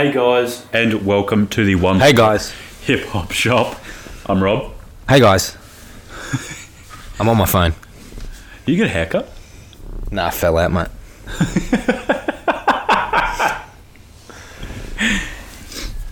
[0.00, 2.52] Hey guys, and welcome to the One Hey guys.
[2.84, 3.78] Hip Hop Shop.
[4.24, 4.72] I'm Rob.
[5.06, 5.58] Hey guys.
[7.20, 7.74] I'm on my phone.
[8.64, 9.28] You get a haircut?
[10.10, 10.88] Nah, I fell out, mate.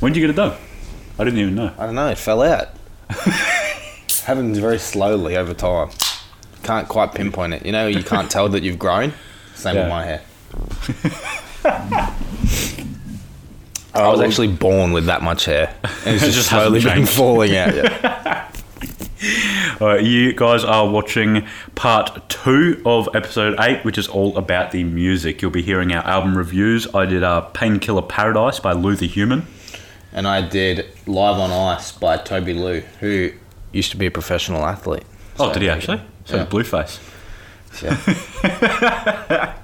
[0.00, 0.59] When did you get it done?
[1.18, 1.73] I didn't even know.
[1.79, 2.68] I don't know, it fell out.
[4.27, 5.89] Happens very slowly over time.
[6.62, 7.64] Can't quite pinpoint it.
[7.64, 9.14] You know, you can't tell that you've grown.
[9.55, 9.82] Same Yeah.
[9.84, 10.20] with my hair.
[13.98, 15.75] I was actually born with that much hair.
[16.04, 17.75] And it's just, just slowly been falling out.
[17.75, 18.44] Yeah.
[19.80, 21.44] Uh, you guys are watching
[21.76, 25.40] part two of episode eight, which is all about the music.
[25.43, 26.93] You'll be hearing our album reviews.
[26.94, 29.46] I did uh, Painkiller Paradise by Lou the Human.
[30.12, 33.30] And I did Live on Ice by Toby Lou, who
[33.72, 35.05] used to be a professional athlete.
[35.38, 36.00] Oh, So- did he actually?
[36.24, 36.46] So Yeah.
[36.46, 36.98] Blueface.
[37.83, 39.55] Yeah.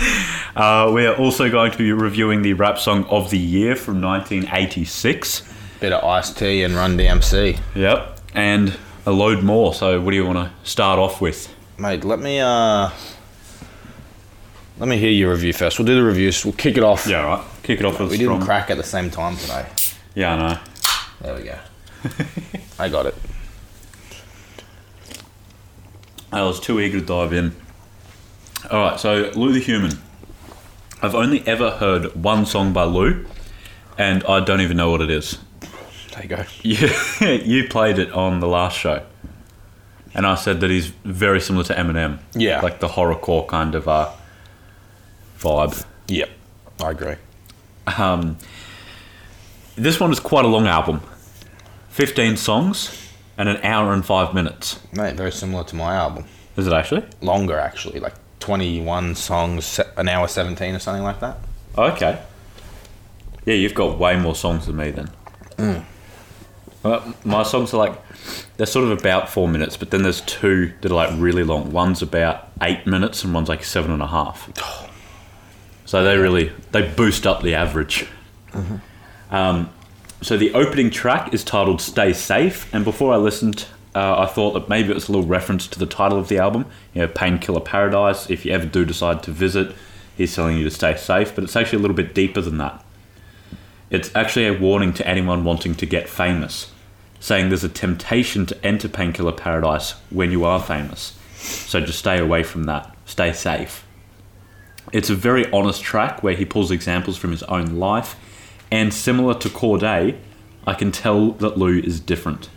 [0.56, 4.00] Uh, we are also going to be reviewing the rap song of the year from
[4.00, 5.54] 1986.
[5.80, 7.58] Bit of Ice T and Run DMC.
[7.74, 9.72] Yep, and a load more.
[9.74, 11.54] So, what do you want to start off with?
[11.78, 12.90] Mate, let me uh
[14.78, 15.78] let me hear your review first.
[15.78, 16.44] We'll do the reviews.
[16.44, 17.06] We'll kick it off.
[17.06, 17.44] Yeah, right.
[17.62, 18.38] Kick it off with We strong.
[18.38, 19.66] didn't crack at the same time today.
[20.14, 20.58] Yeah, I know.
[21.20, 21.58] There we go.
[22.78, 23.14] I got it.
[26.32, 27.54] I was too eager to dive in.
[28.70, 29.92] All right, so Lou the Human.
[31.00, 33.24] I've only ever heard one song by Lou,
[33.96, 35.38] and I don't even know what it is.
[36.12, 36.44] There you go.
[36.62, 36.88] You,
[37.44, 39.04] you played it on the last show,
[40.14, 42.18] and I said that he's very similar to Eminem.
[42.34, 42.60] Yeah.
[42.60, 44.10] like the horrorcore kind of uh,
[45.38, 45.84] vibe.
[46.08, 46.30] Yep.
[46.82, 47.14] I agree.
[47.96, 48.36] Um,
[49.76, 51.00] this one is quite a long album,
[51.88, 54.80] fifteen songs, and an hour and five minutes.
[54.92, 56.24] Mate, very similar to my album.
[56.56, 57.04] Is it actually?
[57.20, 61.38] Longer actually, like 21 songs, an hour 17 or something like that.
[61.76, 62.20] Okay.
[63.44, 65.86] Yeah, you've got way more songs than me then.
[66.84, 67.98] Uh, my songs are like
[68.56, 71.72] they're sort of about four minutes, but then there's two that are like really long.
[71.72, 74.50] One's about eight minutes, and one's like seven and a half.
[75.84, 78.06] So they really they boost up the average.
[79.30, 79.70] Um,
[80.20, 84.52] so the opening track is titled "Stay Safe," and before I listened, uh, I thought
[84.52, 87.08] that maybe it was a little reference to the title of the album, you know,
[87.08, 89.74] "Painkiller Paradise." If you ever do decide to visit,
[90.16, 92.84] he's telling you to stay safe, but it's actually a little bit deeper than that.
[93.90, 96.70] It's actually a warning to anyone wanting to get famous,
[97.20, 101.16] saying there's a temptation to enter Painkiller Paradise when you are famous.
[101.36, 102.94] So just stay away from that.
[103.06, 103.84] Stay safe.
[104.92, 108.16] It's a very honest track where he pulls examples from his own life,
[108.70, 110.16] and similar to Cordae,
[110.66, 112.50] I can tell that Lou is different.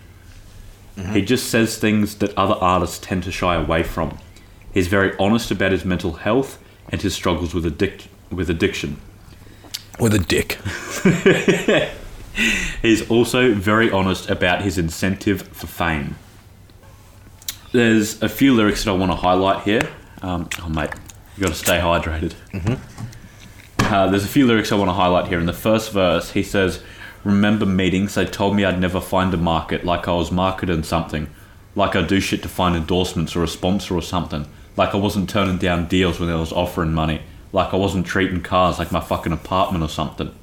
[1.14, 4.18] He just says things that other artists tend to shy away from.
[4.74, 9.00] He's very honest about his mental health and his struggles with, addic- with addiction.
[10.00, 10.58] With a dick.
[12.82, 16.16] He's also very honest about his incentive for fame.
[17.72, 19.82] There's a few lyrics that I want to highlight here.
[20.22, 20.92] Um, oh, mate,
[21.36, 22.34] you got to stay hydrated.
[23.80, 25.40] Uh, there's a few lyrics I want to highlight here.
[25.40, 26.82] In the first verse, he says,
[27.24, 31.30] Remember meetings, they told me I'd never find a market, like I was marketing something.
[31.76, 34.48] Like I do shit to find endorsements or a sponsor or something.
[34.76, 37.22] Like I wasn't turning down deals when I was offering money.
[37.54, 40.34] Like I wasn't treating cars like my fucking apartment or something.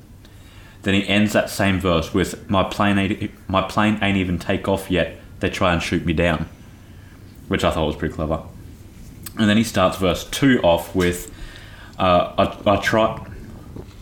[0.82, 4.68] Then he ends that same verse with, "My plane ain't, my plane ain't even take
[4.68, 5.18] off yet.
[5.40, 6.46] They try and shoot me down,"
[7.48, 8.42] which I thought was pretty clever.
[9.36, 11.32] And then he starts verse two off with,
[11.98, 13.20] uh, I, "I try,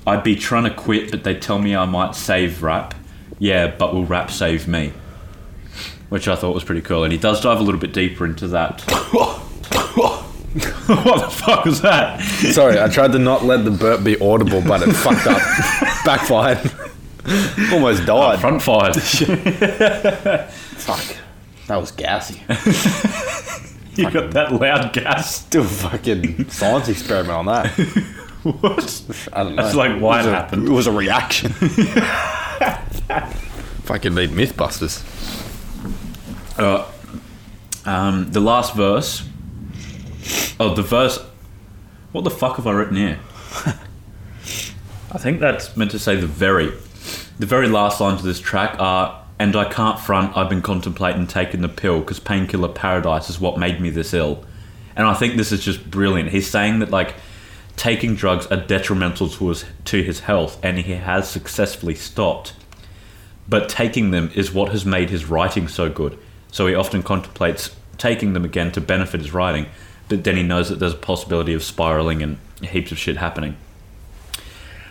[0.06, 2.94] I'd be trying to quit, but they tell me I might save rap.
[3.38, 4.92] Yeah, but will rap save me?"
[6.08, 7.02] Which I thought was pretty cool.
[7.02, 8.80] And he does dive a little bit deeper into that.
[10.86, 12.20] what the fuck was that?
[12.22, 15.42] Sorry, I tried to not let the burp be audible, but it fucked up.
[16.04, 16.70] Backfired.
[17.72, 18.40] Almost died.
[18.40, 18.96] Front fired.
[20.78, 21.16] Fuck.
[21.66, 22.40] That was gassy.
[23.96, 25.44] you got that loud gas.
[25.46, 28.22] Do a fucking science experiment on that.
[28.60, 29.28] What?
[29.32, 29.62] I don't know.
[29.62, 30.68] That's like why was it a- happened.
[30.68, 31.52] It was a reaction.
[33.82, 35.02] fucking need Mythbusters.
[36.58, 36.86] Uh,
[37.84, 39.28] um, the last verse.
[40.60, 41.18] Oh, the verse.
[42.12, 43.18] What the fuck have I written here?
[45.12, 46.72] I think that's meant to say the very.
[47.38, 51.26] The very last lines of this track are, and I can't front, I've been contemplating
[51.26, 54.44] taking the pill because painkiller paradise is what made me this ill.
[54.96, 56.30] And I think this is just brilliant.
[56.30, 57.14] He's saying that, like,
[57.76, 62.54] taking drugs are detrimental to his, to his health and he has successfully stopped.
[63.48, 66.18] But taking them is what has made his writing so good.
[66.50, 69.66] So he often contemplates taking them again to benefit his writing,
[70.08, 73.56] but then he knows that there's a possibility of spiraling and heaps of shit happening.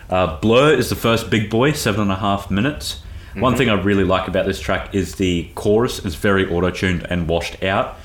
[0.08, 3.02] Uh, Blur is the first big boy, seven and a half minutes.
[3.34, 7.06] One thing I really like about this track is the chorus is very auto tuned
[7.10, 7.98] and washed out.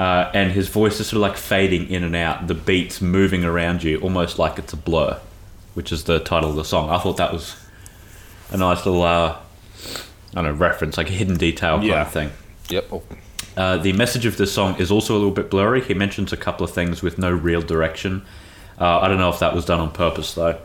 [0.00, 2.46] Uh, and his voice is sort of like fading in and out.
[2.46, 5.20] The beats moving around you, almost like it's a blur,
[5.74, 6.88] which is the title of the song.
[6.88, 7.54] I thought that was
[8.50, 12.00] a nice little, uh, I don't know, reference, like a hidden detail kind Yeah.
[12.00, 12.30] of thing.
[12.70, 12.92] Yep.
[13.58, 15.82] Uh, the message of this song is also a little bit blurry.
[15.82, 18.22] He mentions a couple of things with no real direction.
[18.80, 20.56] Uh, I don't know if that was done on purpose though.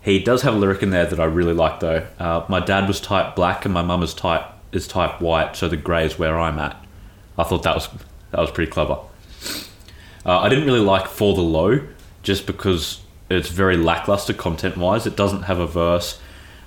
[0.00, 2.06] He does have a lyric in there that I really like though.
[2.18, 5.68] Uh, my dad was type black and my mum is type is type white, so
[5.68, 6.82] the grey is where I'm at.
[7.36, 7.88] I thought that was
[8.34, 8.98] that was pretty clever.
[10.26, 11.80] Uh, I didn't really like For the Low
[12.22, 13.00] just because
[13.30, 15.06] it's very lackluster content wise.
[15.06, 16.20] It doesn't have a verse.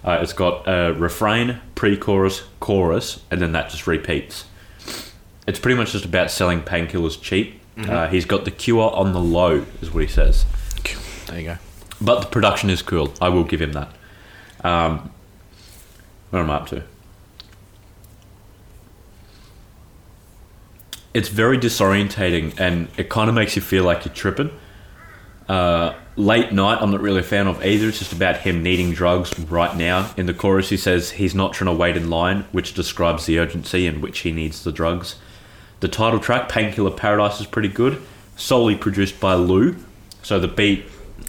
[0.03, 4.45] Uh, it's got a refrain, pre-chorus, chorus, and then that just repeats
[5.47, 7.59] it's pretty much just about selling painkillers cheap.
[7.77, 10.45] Uh, he's got the cure on the low, is what he says.
[11.27, 11.57] there you go.
[12.01, 13.13] But the production is cool.
[13.21, 13.93] I will give him that.
[14.63, 15.11] Um,
[16.31, 16.83] what am I up to?
[21.17, 24.51] It's very disorientating and it kind of makes you feel like you're tripping.
[25.49, 27.87] Uh, late night, I'm not really a fan of either.
[27.87, 30.13] It's just about him needing drugs right now.
[30.15, 33.39] In the chorus, he says he's not trying to wait in line, which describes the
[33.39, 35.15] urgency in which he needs the drugs.
[35.79, 37.99] The title track, Painkiller Paradise, is pretty good.
[38.35, 39.75] Solely produced by Lou.
[40.21, 40.85] So the beat,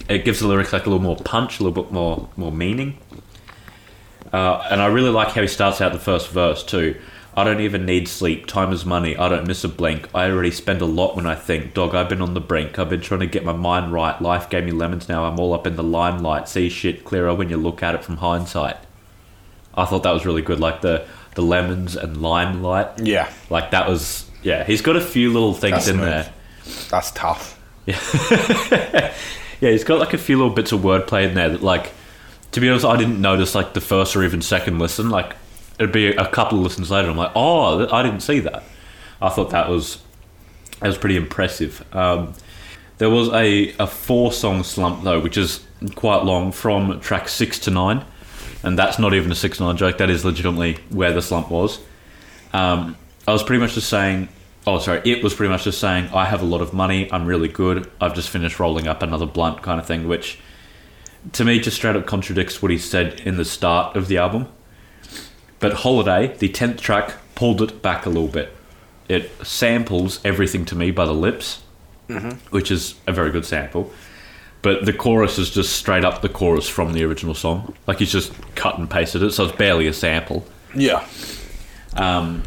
[0.07, 2.99] it gives the lyrics like a little more punch, a little bit more more meaning.
[4.31, 6.95] Uh, and I really like how he starts out the first verse too.
[7.35, 8.47] I don't even need sleep.
[8.47, 9.15] Time is money.
[9.15, 10.09] I don't miss a blink.
[10.13, 11.73] I already spend a lot when I think.
[11.73, 12.77] Dog, I've been on the brink.
[12.79, 14.19] I've been trying to get my mind right.
[14.21, 15.23] Life gave me lemons now.
[15.25, 16.49] I'm all up in the limelight.
[16.49, 18.77] See shit clearer when you look at it from hindsight.
[19.75, 20.59] I thought that was really good.
[20.59, 21.05] Like the,
[21.35, 22.99] the lemons and limelight.
[22.99, 26.07] Yeah, Like that was, yeah, he's got a few little things That's in smooth.
[26.09, 26.33] there.
[26.89, 27.55] that's tough.
[27.85, 27.99] Yeah,
[29.61, 31.91] yeah, he's got like a few little bits of wordplay in there that, like,
[32.51, 35.09] to be honest, I didn't notice like the first or even second listen.
[35.09, 35.35] Like,
[35.79, 37.09] it'd be a couple of listens later.
[37.09, 38.63] I'm like, oh, I didn't see that.
[39.21, 40.01] I thought that was
[40.79, 41.83] that was pretty impressive.
[41.95, 42.33] Um,
[42.99, 45.65] there was a, a four song slump though, which is
[45.95, 48.05] quite long from track six to nine,
[48.61, 49.97] and that's not even a six nine joke.
[49.97, 51.79] That is legitimately where the slump was.
[52.53, 52.97] Um,
[53.27, 54.27] I was pretty much just saying,
[54.65, 57.25] oh, sorry, it was pretty much just saying, I have a lot of money, I'm
[57.25, 60.39] really good, I've just finished rolling up another blunt kind of thing, which
[61.33, 64.47] to me just straight up contradicts what he said in the start of the album.
[65.59, 68.55] But Holiday, the 10th track, pulled it back a little bit.
[69.07, 71.61] It samples Everything to Me by the Lips,
[72.49, 73.91] which is a very good sample.
[74.61, 77.73] But the chorus is just straight up the chorus from the original song.
[77.87, 80.45] Like he's just cut and pasted it, so it's barely a sample.
[80.75, 81.05] Yeah,
[81.95, 82.43] Um,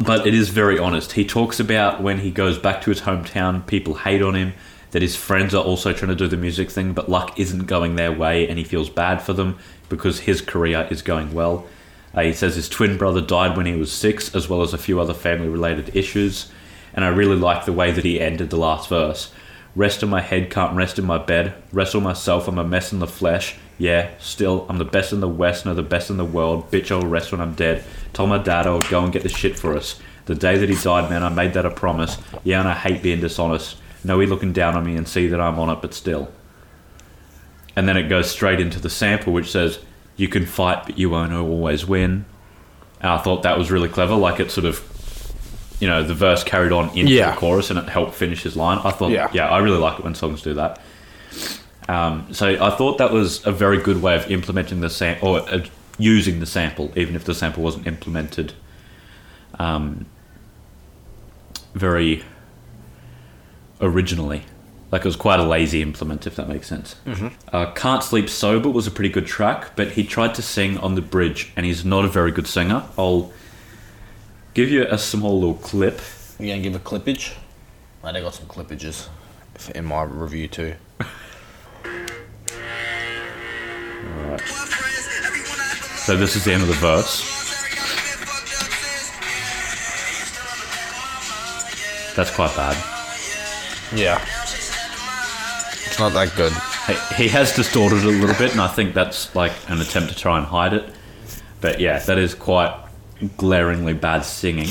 [0.00, 1.12] but it is very honest.
[1.12, 4.52] He talks about when he goes back to his hometown, people hate on him,
[4.90, 7.96] that his friends are also trying to do the music thing, but luck isn't going
[7.96, 9.58] their way, and he feels bad for them
[9.88, 11.66] because his career is going well.
[12.14, 14.78] Uh, he says his twin brother died when he was six, as well as a
[14.78, 16.50] few other family related issues.
[16.92, 19.32] And I really like the way that he ended the last verse.
[19.74, 21.54] Rest in my head, can't rest in my bed.
[21.72, 23.56] Wrestle myself, I'm a mess in the flesh.
[23.76, 26.70] Yeah, still, I'm the best in the West, no, the best in the world.
[26.70, 27.82] Bitch, I'll rest when I'm dead.
[28.12, 30.00] Told my dad I would go and get the shit for us.
[30.26, 32.18] The day that he died, man, I made that a promise.
[32.44, 33.76] Yeah, and I hate being dishonest.
[34.04, 36.30] No, he looking down on me and see that I'm on it, but still.
[37.76, 39.78] And then it goes straight into the sample, which says,
[40.16, 42.24] You can fight, but you won't always win.
[43.00, 44.14] And I thought that was really clever.
[44.14, 44.80] Like it sort of,
[45.80, 47.32] you know, the verse carried on into Yeah.
[47.32, 48.78] the chorus and it helped finish his line.
[48.84, 49.28] I thought, Yeah.
[49.32, 50.80] yeah, I really like it when songs do that.
[51.88, 55.40] Um, so I thought that was a very good way of implementing the sample or
[55.50, 55.64] uh,
[55.98, 58.54] using the sample, even if the sample wasn't implemented
[59.58, 60.06] um,
[61.74, 62.22] very
[63.80, 64.44] originally.
[64.94, 66.94] Like it was quite a lazy implement, if that makes sense.
[67.04, 67.26] Mm-hmm.
[67.52, 70.94] Uh, Can't Sleep Sober was a pretty good track, but he tried to sing on
[70.94, 72.84] the bridge, and he's not a very good singer.
[72.96, 73.32] I'll
[74.54, 76.00] give you a small little clip.
[76.38, 77.34] you gonna give a clippage?
[78.04, 79.08] Mate, I got some clippages
[79.74, 80.76] in my review too.
[85.96, 87.18] So this is the end of the verse.
[92.14, 92.76] That's quite bad.
[93.92, 94.24] Yeah,
[95.94, 96.52] it's not that good.
[96.88, 100.10] He, he has distorted it a little bit, and I think that's like an attempt
[100.12, 100.92] to try and hide it.
[101.60, 102.76] But yeah, that is quite
[103.36, 104.66] glaringly bad singing.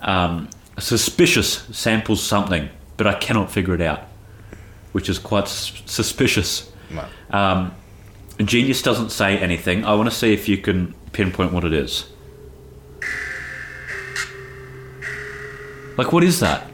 [0.00, 4.00] Um, suspicious samples something, but I cannot figure it out,
[4.90, 6.72] which is quite sus- suspicious.
[6.90, 7.04] No.
[7.30, 7.72] Um,
[8.44, 9.84] Genius doesn't say anything.
[9.84, 12.06] I want to see if you can pinpoint what it is.
[15.96, 16.66] Like, what is that?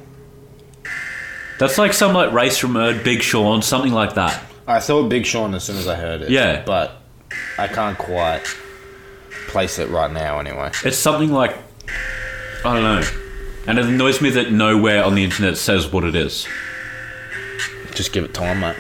[1.59, 4.43] That's like some like Rae Sremmurd, Big Sean, something like that.
[4.67, 6.31] I thought Big Sean as soon as I heard it.
[6.31, 6.63] Yeah.
[6.65, 6.93] But
[7.59, 8.45] I can't quite
[9.49, 10.71] place it right now anyway.
[10.85, 11.57] It's something like
[12.65, 13.03] I don't know,
[13.67, 16.47] and it annoys me that nowhere on the internet says what it is.
[17.95, 18.77] Just give it time, mate.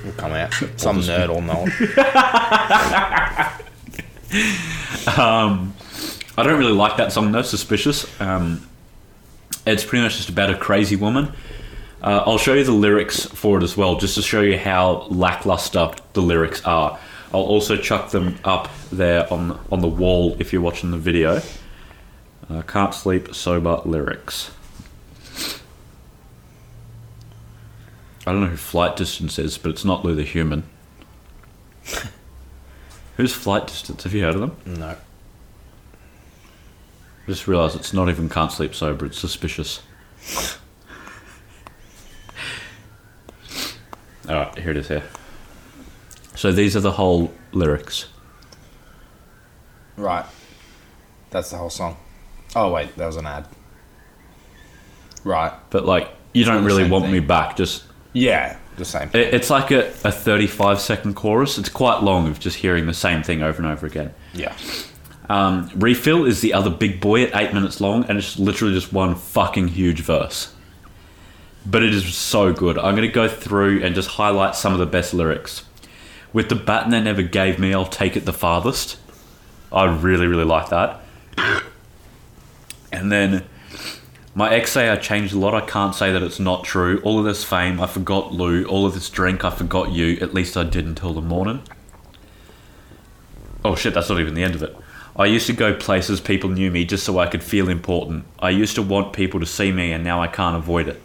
[0.00, 0.52] It'll come out.
[0.76, 1.98] Some nerd will know it.
[6.34, 7.42] I don't really like that song though.
[7.42, 8.20] Suspicious.
[8.20, 8.68] Um,
[9.66, 11.32] it's pretty much just about a crazy woman.
[12.02, 15.06] Uh, I'll show you the lyrics for it as well, just to show you how
[15.08, 16.98] lackluster the lyrics are.
[17.32, 21.40] I'll also chuck them up there on on the wall if you're watching the video.
[22.50, 24.50] Uh, can't sleep sober lyrics.
[28.26, 30.64] I don't know who Flight Distance is, but it's not Lou the Human.
[33.16, 34.04] Who's Flight Distance?
[34.04, 34.56] Have you heard of them?
[34.64, 34.86] No.
[34.86, 34.96] I
[37.26, 39.82] just realised it's not even Can't Sleep Sober, it's Suspicious.
[44.28, 45.02] Alright, here it is here.
[46.34, 48.06] So these are the whole lyrics.
[49.96, 50.24] Right.
[51.30, 51.96] That's the whole song.
[52.54, 53.46] Oh wait, that was an ad.
[55.24, 55.52] Right.
[55.70, 57.12] But like, you don't really want thing.
[57.12, 57.84] me back, just.
[58.12, 59.10] Yeah, the same.
[59.12, 61.58] It, it's like a, a 35 second chorus.
[61.58, 64.14] It's quite long of just hearing the same thing over and over again.
[64.34, 64.54] Yeah.
[65.28, 68.92] Um, Refill is the other big boy at 8 minutes long, and it's literally just
[68.92, 70.52] one fucking huge verse.
[71.64, 72.76] But it is so good.
[72.76, 75.64] I'm going to go through and just highlight some of the best lyrics.
[76.32, 78.98] With the baton they never gave me, I'll take it the farthest.
[79.70, 81.00] I really, really like that.
[82.92, 83.44] And then
[84.34, 85.54] my ex say I changed a lot.
[85.54, 87.00] I can't say that it's not true.
[87.04, 88.64] All of this fame, I forgot Lou.
[88.64, 90.18] All of this drink, I forgot you.
[90.20, 91.62] At least I did until the morning.
[93.64, 94.76] Oh shit, that's not even the end of it.
[95.14, 98.24] I used to go places people knew me just so I could feel important.
[98.38, 101.00] I used to want people to see me and now I can't avoid it.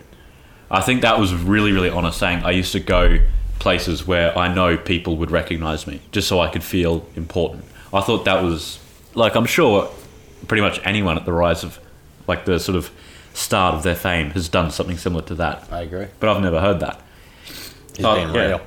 [0.69, 3.19] I think that was really, really honest saying I used to go
[3.59, 7.65] places where I know people would recognize me just so I could feel important.
[7.93, 8.79] I thought that was
[9.15, 9.89] like I'm sure
[10.47, 11.79] pretty much anyone at the rise of
[12.27, 12.91] like the sort of
[13.33, 15.67] start of their fame has done something similar to that.
[15.71, 16.07] I agree.
[16.19, 17.01] But I've never heard that.
[17.95, 18.47] He's Oh, being yeah.
[18.47, 18.61] real.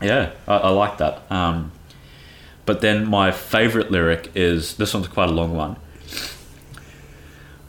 [0.00, 1.22] Yeah, I, I like that.
[1.30, 1.70] Um,
[2.64, 5.76] but then my favourite lyric is this one's quite a long one.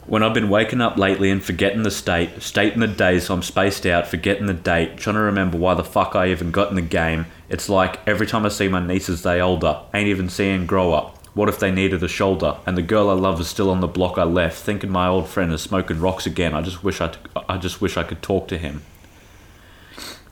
[0.06, 3.86] When I've been waking up lately and forgetting the state, stating the days I'm spaced
[3.86, 6.82] out, forgetting the date, trying to remember why the fuck I even got in the
[6.82, 7.26] game.
[7.48, 11.18] It's like every time I see my nieces, they older, ain't even seeing grow up.
[11.32, 12.58] What if they needed a shoulder?
[12.66, 15.26] And the girl I love is still on the block I left, thinking my old
[15.26, 16.54] friend is smoking rocks again.
[16.54, 17.18] I just wish I, t-
[17.48, 18.82] I just wish I could talk to him.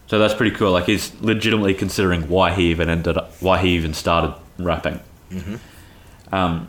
[0.07, 0.71] So that's pretty cool.
[0.73, 5.01] Like he's legitimately considering why he even ended up, why he even started rapping.
[6.31, 6.69] Um,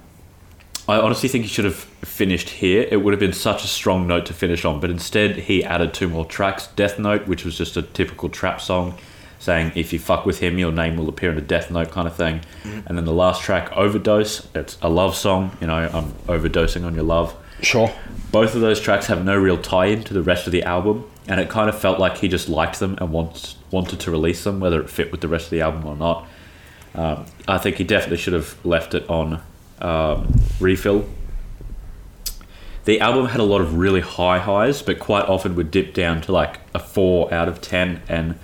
[0.88, 2.86] I honestly think he should have finished here.
[2.92, 5.94] It would have been such a strong note to finish on, but instead he added
[5.94, 8.96] two more tracks: Death Note, which was just a typical trap song,
[9.40, 12.08] saying if you fuck with him, your name will appear in a Death Note kind
[12.08, 12.42] of thing.
[12.64, 14.48] And then the last track, Overdose.
[14.54, 15.56] It's a love song.
[15.62, 17.90] You know, I'm overdosing on your love Sure.
[18.32, 21.40] both of those tracks have no real tie-in to the rest of the album and
[21.40, 24.60] it kind of felt like he just liked them and wants, wanted to release them
[24.60, 26.28] whether it fit with the rest of the album or not
[26.96, 29.42] um, i think he definitely should have left it on
[29.84, 31.08] um, refill
[32.86, 36.22] the album had a lot of really high highs but quite often would dip down
[36.22, 38.38] to like a 4 out of 10 and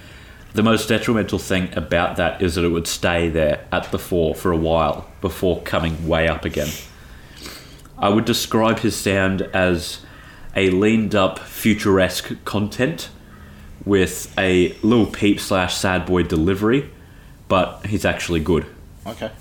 [0.53, 4.35] the most detrimental thing about that is that it would stay there at the 4
[4.35, 6.69] for a while before coming way up again
[8.01, 9.99] I would describe his sound as
[10.55, 13.09] a leaned up futuresque content
[13.85, 16.89] with a little peep slash sad boy delivery,
[17.47, 18.65] but he's actually good.
[19.05, 19.31] Okay.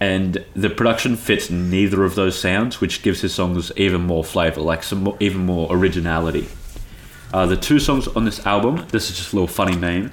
[0.00, 4.60] And the production fits neither of those sounds, which gives his songs even more flavor,
[4.60, 6.48] like some more, even more originality.
[7.32, 10.12] Uh, the two songs on this album, this is just a little funny name,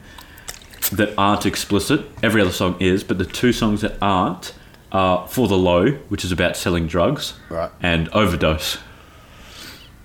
[0.92, 2.02] that aren't explicit.
[2.24, 4.54] Every other song is, but the two songs that aren't
[4.92, 7.70] are For the Low, which is about selling drugs, Right.
[7.82, 8.78] and Overdose.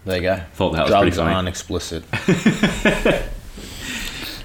[0.04, 0.40] There you go.
[0.54, 1.34] Thought that was pretty funny.
[1.34, 2.04] aren't explicit.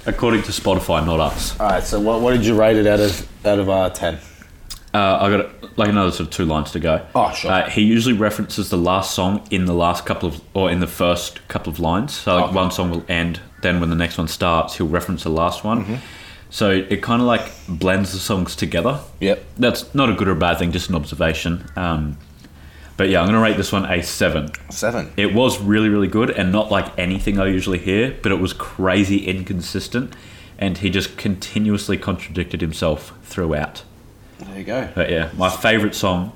[0.06, 1.58] According to Spotify, not us.
[1.58, 1.82] All right.
[1.82, 4.18] So what, what did you rate it out of out of uh, ten?
[4.96, 7.04] Uh, I got like another sort of two lines to go.
[7.14, 7.50] Oh, sure.
[7.50, 10.86] Uh, he usually references the last song in the last couple of, or in the
[10.86, 12.14] first couple of lines.
[12.14, 12.54] So like Okay.
[12.54, 15.82] one song will end, then when the next one starts, he'll reference the last one.
[15.82, 15.94] Mm-hmm.
[16.48, 19.00] So it kind of like blends the songs together.
[19.20, 19.44] Yep.
[19.58, 21.66] That's not a good or a bad thing, just an observation.
[21.76, 22.16] Um,
[22.96, 24.50] but yeah, I'm gonna rate this one a seven.
[24.70, 25.12] Seven.
[25.18, 28.54] It was really, really good and not like anything I usually hear, but it was
[28.54, 30.14] crazy inconsistent,
[30.58, 33.82] and he just continuously contradicted himself throughout.
[34.38, 34.88] There you go.
[34.94, 36.32] But yeah, my favourite song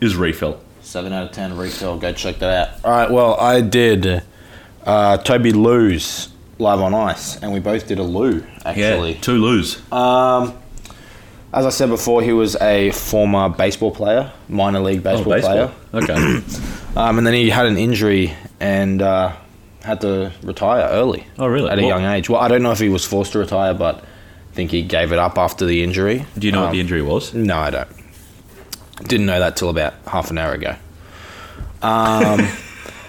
[0.00, 0.60] is Refill.
[0.80, 1.98] Seven out of ten refill.
[1.98, 2.84] Go check that out.
[2.84, 3.10] All right.
[3.10, 4.22] Well, I did
[4.84, 6.28] uh, Toby Lou's
[6.58, 9.14] live on ice, and we both did a Lou actually.
[9.14, 9.80] Yeah, two lose.
[9.92, 10.56] Um,
[11.52, 15.68] as I said before, he was a former baseball player, minor league baseball, Oh, baseball.
[15.90, 16.42] player, Okay.
[16.96, 19.32] um, and then he had an injury and uh,
[19.82, 21.26] had to retire early.
[21.38, 21.70] Oh, really?
[21.70, 22.28] At a What- young age.
[22.30, 24.04] Well, I don't know if he was forced to retire, but I
[24.56, 26.24] think he gave it up after the injury.
[26.38, 27.34] Do you know what Um, the injury was?
[27.34, 27.88] No, I don't.
[29.06, 30.74] Didn't know that till about half an hour ago.
[31.82, 32.48] Um,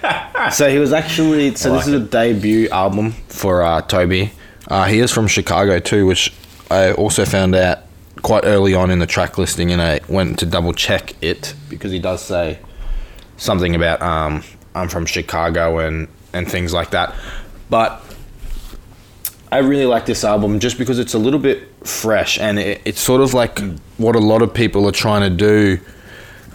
[0.51, 1.55] so he was actually.
[1.55, 4.33] So I this like is a debut album for uh, Toby.
[4.67, 6.33] Uh, he is from Chicago too, which
[6.69, 7.79] I also found out
[8.21, 11.93] quite early on in the track listing, and I went to double check it because
[11.93, 12.59] he does say
[13.37, 14.43] something about um,
[14.75, 17.15] I'm from Chicago and and things like that.
[17.69, 18.01] But
[19.51, 22.99] I really like this album just because it's a little bit fresh and it, it's
[22.99, 23.59] sort of like
[23.97, 25.79] what a lot of people are trying to do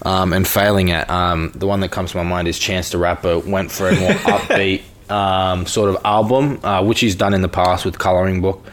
[0.05, 1.09] um, and failing at.
[1.09, 3.99] Um, the one that comes to my mind is Chance the Rapper went for a
[3.99, 8.41] more upbeat um, sort of album, uh, which he's done in the past with Coloring
[8.41, 8.65] Book.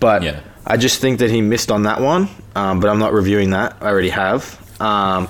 [0.00, 0.40] But Yeah.
[0.66, 3.76] I just think that he missed on that one, um, but I'm not reviewing that.
[3.80, 4.60] I already have.
[4.80, 5.28] Um,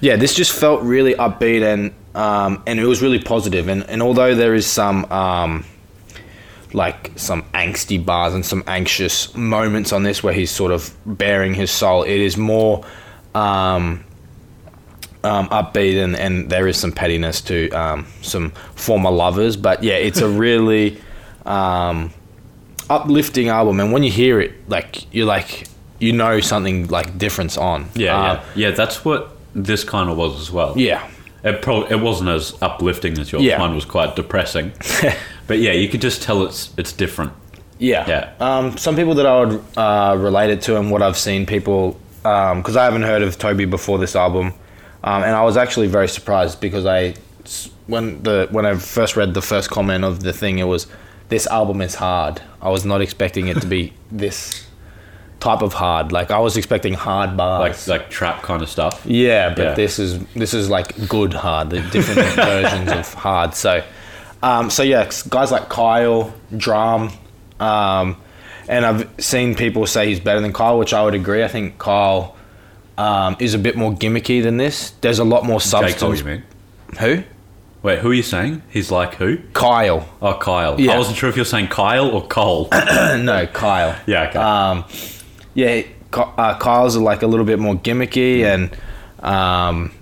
[0.00, 3.68] yeah, this just felt really upbeat and um, and it was really positive.
[3.68, 5.64] And, and although there is some um,
[6.76, 11.54] like some angsty bars and some anxious moments on this where he's sort of bearing
[11.54, 12.02] his soul.
[12.02, 12.84] It is more
[13.34, 14.04] um,
[15.24, 19.56] um, upbeat and, and there is some pettiness to um, some former lovers.
[19.56, 21.00] But yeah, it's a really
[21.46, 22.12] um,
[22.90, 23.80] uplifting album.
[23.80, 25.68] And when you hear it, like you're like
[25.98, 27.88] you know something like difference on.
[27.94, 28.74] Yeah, Uh, yeah, yeah.
[28.74, 30.74] That's what this kind of was as well.
[30.76, 31.08] yeah.
[31.42, 33.44] It probably it wasn't as uplifting as yours.
[33.44, 33.56] Yeah.
[33.58, 34.72] Mine was quite depressing.
[35.46, 37.32] but yeah, you could just tell it's it's different.
[37.78, 38.04] Yeah.
[38.08, 38.32] Yeah.
[38.40, 42.00] Um, some people that I would uh, relate it to and what I've seen people,
[42.22, 44.54] because I haven't heard of Toby before this album,
[45.04, 47.14] um, and I was actually very surprised because I,
[47.86, 50.86] when the when I first read the first comment of the thing, it was,
[51.28, 52.40] this album is hard.
[52.62, 54.66] I was not expecting it to be this
[55.38, 56.12] type of hard.
[56.12, 57.88] Like I was expecting hard Like bars.
[57.88, 59.04] like trap kind of stuff.
[59.04, 59.74] Yeah, but Yeah.
[59.74, 63.54] this is this is like good hard, the different versions of hard.
[63.54, 63.82] So,
[64.46, 67.10] um, so yeah, guys like Kyle, DRAM,
[67.58, 68.16] um,
[68.68, 71.42] and I've seen people say he's better than Kyle, which I would agree.
[71.42, 72.36] I think Kyle
[72.96, 74.90] um, is a bit more gimmicky than this.
[75.00, 76.20] There's a lot more substance.
[76.20, 76.44] you mean?
[77.00, 77.24] Who?
[77.82, 78.62] Wait, who are you saying?
[78.70, 79.38] He's like who?
[79.52, 80.08] Kyle.
[80.22, 80.80] Oh, Kyle.
[80.80, 80.92] Yeah.
[80.92, 82.68] I wasn't sure if you're saying Kyle or Cole.
[82.72, 83.98] no, Kyle.
[84.06, 84.38] yeah, okay.
[84.38, 84.84] Um,
[85.54, 85.82] yeah,
[86.12, 88.76] uh, Kyle's are like a little bit more gimmicky and
[89.24, 89.92] um,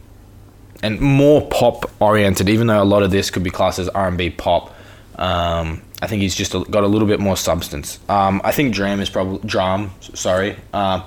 [0.85, 2.49] and more pop oriented.
[2.49, 4.69] Even though a lot of this could be classed as R and B pop,
[5.17, 7.99] um, I think he's just got a little bit more substance.
[8.09, 9.91] Um, I think DRAM is probably DRAM.
[10.01, 11.03] Sorry, um,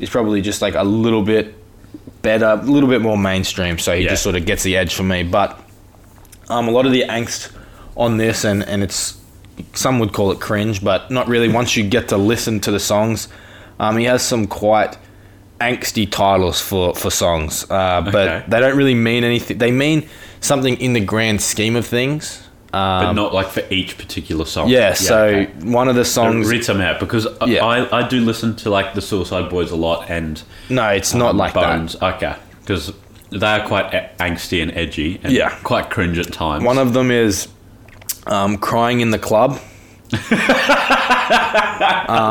[0.00, 1.54] is probably just like a little bit
[2.22, 3.78] better, a little bit more mainstream.
[3.78, 4.10] So he Yeah.
[4.10, 5.22] just sort of gets the edge for me.
[5.22, 5.58] But
[6.48, 7.52] um, a lot of the angst
[7.96, 9.16] on this, and and it's
[9.74, 11.48] some would call it cringe, but not really.
[11.48, 13.28] Once you get to listen to the songs,
[13.78, 14.96] um, he has some quite
[15.68, 18.42] angsty titles for for songs, uh, but Okay.
[18.48, 19.58] they don't really mean anything.
[19.58, 20.02] They mean
[20.40, 22.38] something in the grand scheme of things.
[22.72, 24.68] but Um, not like for each particular song.
[24.70, 25.46] yeah, so okay.
[25.80, 26.48] one of the songs.
[26.48, 27.66] read some out because I- Yeah.
[27.66, 31.30] I, I do listen to like the Suicide Boys a lot and no, it's not
[31.32, 31.76] um, like that.
[31.76, 31.96] Bones.
[32.02, 32.92] Okay, because
[33.30, 35.50] they are quite a- angsty and edgy and Yeah.
[35.64, 36.64] quite cringe at times.
[36.64, 37.46] One of them is
[38.26, 39.58] um, crying in the club.
[40.12, 40.16] I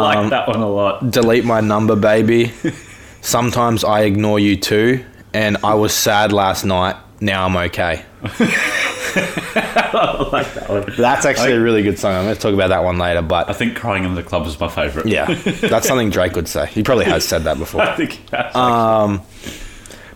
[0.02, 1.12] like that one a lot.
[1.12, 2.52] Delete my number, baby.
[3.22, 6.96] Sometimes I ignore you too, and I was sad last night.
[7.20, 8.04] Now I'm okay.
[8.24, 10.86] I like that one.
[10.98, 12.16] That's actually a really good song.
[12.16, 14.48] I'm going to talk about that one later, but I think "Crying in the Club"
[14.48, 15.08] is my favorite.
[15.08, 15.26] Yeah,
[15.62, 16.66] that's something Drake would say.
[16.68, 17.82] He probably has said that before.
[17.82, 19.22] I think that's Um,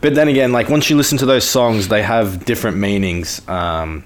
[0.02, 4.04] but then again, like once you listen to those songs, they have different meanings um,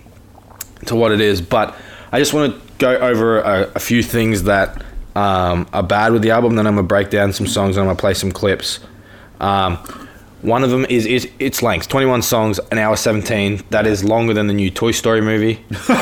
[0.86, 1.42] to what it is.
[1.42, 1.76] But
[2.12, 4.84] I just want to go over a, a few things that
[5.20, 6.56] um, are bad with the album.
[6.56, 8.80] Then I'm gonna break down some songs and I'm gonna play some clips.
[9.40, 9.78] Um,
[10.42, 13.62] one of them is, is its length 21 songs, an hour 17.
[13.72, 15.58] That is longer than the new Toy Story movie.
[15.90, 15.98] um,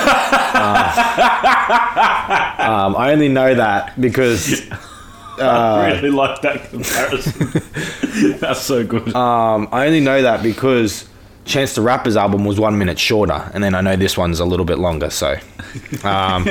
[2.96, 4.70] I only know that because
[5.42, 8.38] I really like that comparison.
[8.40, 9.16] that's so good.
[9.16, 11.10] Um, I only know that because
[11.46, 14.46] Chance the Rapper's album was one minute shorter, and then I know this one's a
[14.46, 15.10] little bit longer.
[15.10, 15.36] So,
[16.04, 16.48] um,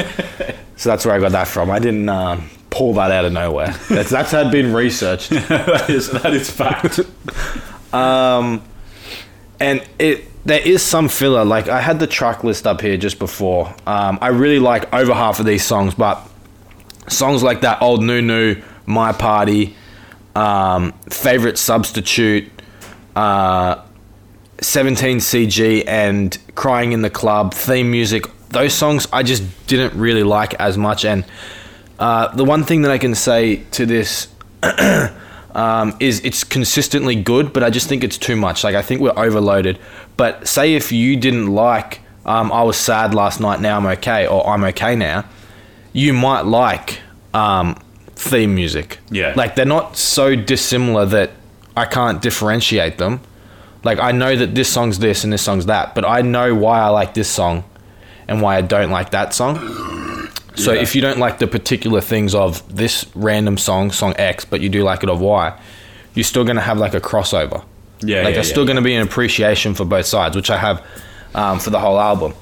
[0.77, 1.71] so that's where I got that from.
[1.71, 3.69] I didn't um, pull that out of nowhere.
[3.89, 7.01] That's that's had been researched, that is that is fact.
[9.59, 11.45] and it there is some filler.
[11.45, 13.75] Like I had the track list up here just before.
[13.87, 16.21] Um, I really like over half of these songs, but
[17.09, 19.75] songs like that, old new new, my party,
[20.35, 22.51] um, favorite substitute.
[23.15, 23.83] Uh,
[24.61, 30.23] 17 CG and Crying in the Club, theme music, those songs I just didn't really
[30.23, 31.05] like as much.
[31.05, 31.25] And
[31.99, 34.29] uh, the one thing that I can say to this
[35.55, 38.65] um, is it's consistently good, but I just think it's too much.
[38.65, 39.79] Like I think we're overloaded.
[40.17, 44.27] But say if you didn't like um, I was sad last night, now I'm okay,
[44.27, 45.25] or I'm okay now,
[45.93, 47.01] you might like
[47.33, 47.81] um,
[48.17, 48.99] theme music.
[49.11, 49.33] Yeah.
[49.37, 51.31] Like they're not so dissimilar that
[51.77, 53.21] I can't differentiate them.
[53.85, 56.81] Like I know that this song's this and this song's that, but I know why
[56.81, 57.65] I like this song
[58.27, 60.06] and why I don't like that song.
[60.57, 60.81] So Yeah.
[60.83, 64.69] if you don't like the particular things of this random song, song X, but you
[64.69, 65.53] do like it of Y,
[66.15, 67.63] you're still gonna have like a crossover.
[68.01, 68.53] Yeah, like yeah, there's yeah.
[68.53, 70.85] still going to be an appreciation for both sides, which I have
[71.35, 72.35] um, for the whole album,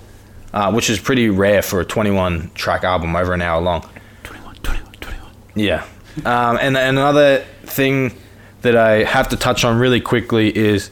[0.52, 3.88] uh, which is pretty rare for a 21 track album over an hour long.
[4.24, 5.30] 21, 21, 21.
[5.54, 5.84] Yeah.
[6.24, 8.16] Um, and, and another thing
[8.62, 10.90] that I have to touch on really quickly is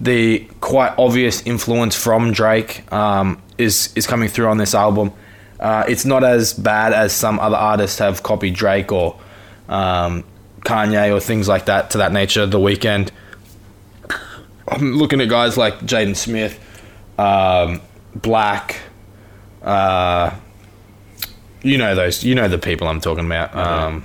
[0.00, 5.12] the quite obvious influence from Drake um, is is coming through on this album.
[5.60, 9.18] Uh, it's not as bad as some other artists have copied Drake or
[9.68, 10.24] um,
[10.60, 12.46] Kanye or things like that to that nature.
[12.46, 13.10] The Weeknd.
[14.68, 16.58] I'm looking at guys like Jaden Smith,
[17.18, 17.80] um,
[18.14, 18.80] Black.
[19.62, 20.34] Uh,
[21.62, 22.22] you know those.
[22.22, 23.54] You know the people I'm talking about.
[23.56, 24.04] Um,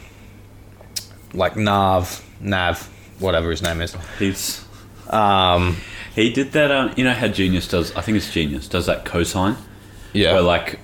[1.34, 2.90] like Nav, Nav,
[3.20, 3.96] whatever his name is.
[4.20, 4.64] He's
[5.10, 5.78] Um,
[6.16, 6.72] he did that.
[6.72, 7.94] Um, you know how Genius does?
[7.96, 9.58] I think it's Genius does that cosign.
[10.14, 10.34] yeah.
[10.34, 10.80] Where like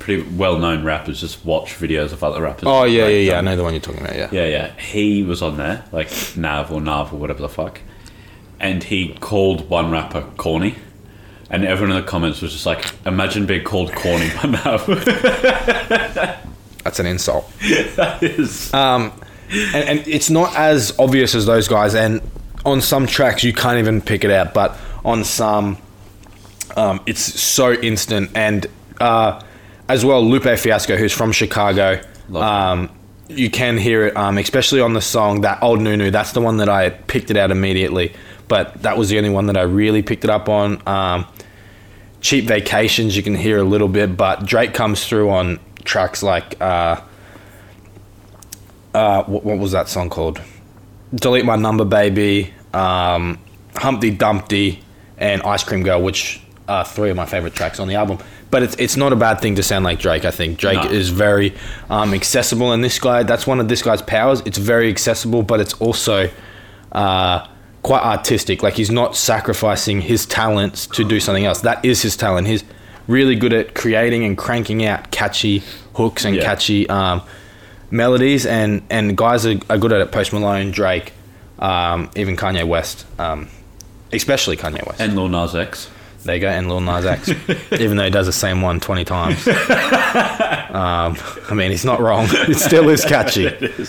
[0.00, 2.64] pretty well-known rappers just watch videos of other rappers.
[2.66, 3.32] oh yeah, like, yeah, yeah.
[3.34, 4.16] I um, know the one you're talking about.
[4.16, 4.28] Yeah.
[4.32, 4.80] Yeah, yeah.
[4.80, 7.80] He was on there, like Nav or Nav or whatever the fuck.
[8.58, 10.76] And he called one rapper corny.
[11.48, 14.86] And everyone in the comments was just like, imagine being called corny by Nav.
[16.84, 17.50] That's an insult.
[17.96, 18.72] that is.
[18.72, 19.12] Um,
[19.50, 21.94] and, and it's not as obvious as those guys.
[21.94, 22.20] And
[22.64, 24.54] on some tracks, you can't even pick it out.
[24.54, 25.78] But on some,
[26.76, 28.30] um, it's so instant.
[28.34, 28.66] And
[29.00, 29.42] uh,
[29.90, 32.00] as well, Lupe Fiasco, who's from Chicago,
[32.34, 32.90] um,
[33.28, 36.10] you can hear it, um, especially on the song that old Nunu.
[36.10, 38.12] That's the one that I picked it out immediately.
[38.46, 40.80] But that was the only one that I really picked it up on.
[40.86, 41.26] Um,
[42.20, 46.60] cheap vacations, you can hear a little bit, but Drake comes through on tracks like.
[46.60, 47.00] Uh,
[48.94, 50.40] uh, what, what was that song called?
[51.14, 53.38] Delete My Number Baby, um,
[53.76, 54.82] Humpty Dumpty,
[55.18, 58.18] and Ice Cream Girl, which are three of my favorite tracks on the album.
[58.50, 60.58] But it's, it's not a bad thing to sound like Drake, I think.
[60.58, 60.90] Drake No.
[60.90, 61.54] is very
[61.88, 64.42] um, accessible, and this guy, that's one of this guy's powers.
[64.44, 66.28] It's very accessible, but it's also
[66.90, 67.46] uh,
[67.82, 68.62] quite artistic.
[68.62, 71.60] Like, he's not sacrificing his talents to do something else.
[71.60, 72.48] That is his talent.
[72.48, 72.64] He's
[73.06, 75.62] really good at creating and cranking out catchy
[75.94, 76.42] hooks and Yeah.
[76.42, 77.22] catchy um,
[77.92, 80.10] melodies, and and guys are, are good at it.
[80.12, 81.12] Post Malone, Drake,
[81.60, 83.48] um, even Kanye West, um,
[84.12, 85.00] especially Kanye West.
[85.00, 85.88] And Lil Nas X.
[86.24, 87.28] there you go, and Lil Nas X,
[87.72, 89.46] even though he does the same one twenty times.
[89.48, 91.16] um,
[91.48, 92.26] I mean, he's not wrong.
[92.48, 93.48] It still is catchy.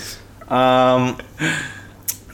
[0.48, 1.16] Um,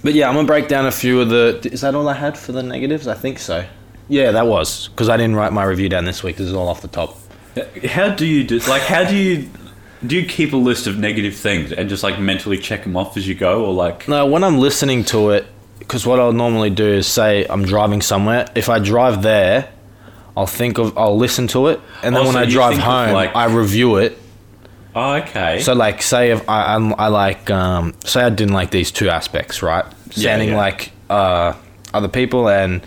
[0.03, 1.61] but yeah, I'm gonna break down a few of the.
[1.71, 3.07] Is that all I had for the negatives?
[3.07, 3.65] I think so.
[4.09, 6.37] Yeah, that was because I didn't write my review down this week.
[6.37, 7.17] This is all off the top.
[7.89, 9.49] How do you do, like, how do you,
[10.07, 13.17] do you keep a list of negative things and just, like, mentally check them off
[13.17, 13.65] as you go?
[13.65, 15.47] Or, like, No, when I'm listening to it,
[15.79, 18.49] because what I'll normally do is say I'm driving somewhere.
[18.57, 19.69] If I drive there,
[20.39, 22.71] I'll think of, I'll listen to it, and then Oh, when so I you drive
[22.75, 24.17] think of, home, like- I review it.
[24.95, 25.61] oh, okay.
[25.61, 29.09] So, like, say if I, I'm, I like, um, say I didn't like these two
[29.11, 29.85] aspects, right?
[30.13, 30.57] Yeah, Sounding yeah.
[30.57, 31.53] like uh,
[31.93, 32.83] other people and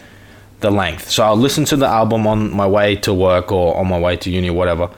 [0.61, 1.09] the length.
[1.09, 4.15] So I'll listen to the album on my way to work or on my way
[4.17, 4.89] to uni or whatever,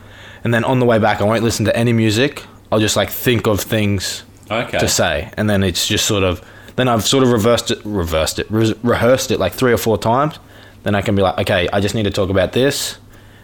[0.44, 2.42] and then on the way back, I won't listen to any music.
[2.70, 4.78] I'll just like think of things okay.
[4.78, 6.40] to say, and then it's just sort of
[6.76, 9.96] then I've sort of reversed it, reversed it, re- rehearsed it like three or four
[9.98, 10.38] times.
[10.84, 12.98] Then I can be like, okay, I just need to talk about this,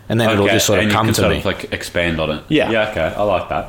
[0.09, 1.39] and then it'll just sort of and you come to sort me.
[1.39, 2.45] Of, like, expand on it.
[2.49, 2.71] Yeah.
[2.71, 3.15] Yeah, okay.
[3.17, 3.65] I like that.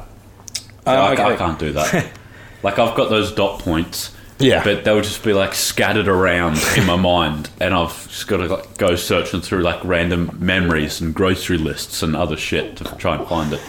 [0.86, 1.24] Uh, I, okay.
[1.24, 2.12] I can't do that.
[2.64, 4.16] like, I've got those dot points.
[4.40, 4.64] Yeah.
[4.64, 8.48] But they'll just be like scattered around in my mind, and I've just got to
[8.48, 13.16] like, go searching through like random memories and grocery lists and other shit to try
[13.18, 13.62] and find it.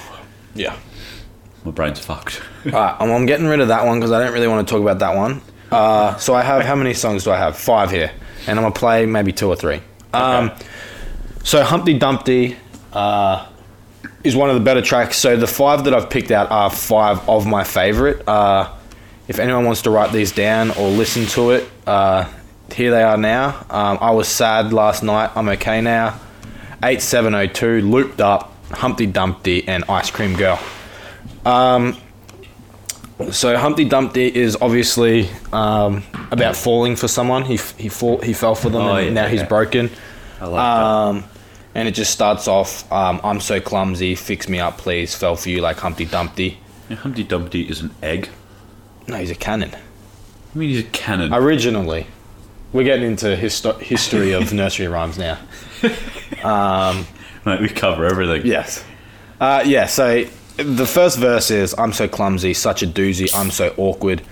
[0.54, 0.76] yeah.
[1.64, 2.42] My brain's fucked.
[2.66, 4.72] All right, I'm, I'm getting rid of that one because I don't really want to
[4.72, 5.40] talk about that one.
[5.70, 7.56] Uh, so I have how many songs do I have?
[7.56, 8.10] Five here,
[8.48, 9.80] and I'm gonna play maybe two or three.
[10.14, 10.64] Um, Okay.
[11.44, 12.56] so Humpty Dumpty
[12.92, 13.46] uh,
[14.24, 15.16] is one of the better tracks.
[15.18, 18.26] So the five that I've picked out are five of my favorite.
[18.28, 18.70] Uh,
[19.28, 22.30] if anyone wants to write these down or listen to it, uh,
[22.74, 23.64] here they are now.
[23.70, 25.30] Um, I was sad last night.
[25.36, 26.18] I'm okay now.
[26.82, 30.58] 8702, Looped Up, Humpty Dumpty, and Ice Cream Girl.
[31.46, 31.96] Um,
[33.30, 37.44] so Humpty Dumpty is obviously um, about falling for someone.
[37.44, 39.90] He he fall, he fell for them, Oh, and yeah, now he's broken.
[40.40, 41.24] I like Um,
[41.74, 42.90] and it just starts off.
[42.92, 44.14] Um, I'm so clumsy.
[44.14, 45.14] Fix me up, please.
[45.14, 46.58] Fell for you like Humpty Dumpty.
[46.88, 48.28] Yeah, Humpty Dumpty is an egg.
[49.06, 49.74] No, he's a cannon.
[49.74, 51.32] I mean, he's a cannon.
[51.32, 52.06] Originally,
[52.72, 55.38] we're getting into histo- history of nursery rhymes now.
[57.44, 58.46] Mate, we cover everything.
[58.46, 58.84] Yes.
[59.40, 60.24] Uh, yeah, so
[60.56, 64.22] the first verse is I'm so clumsy, such a doozy, I'm so awkward,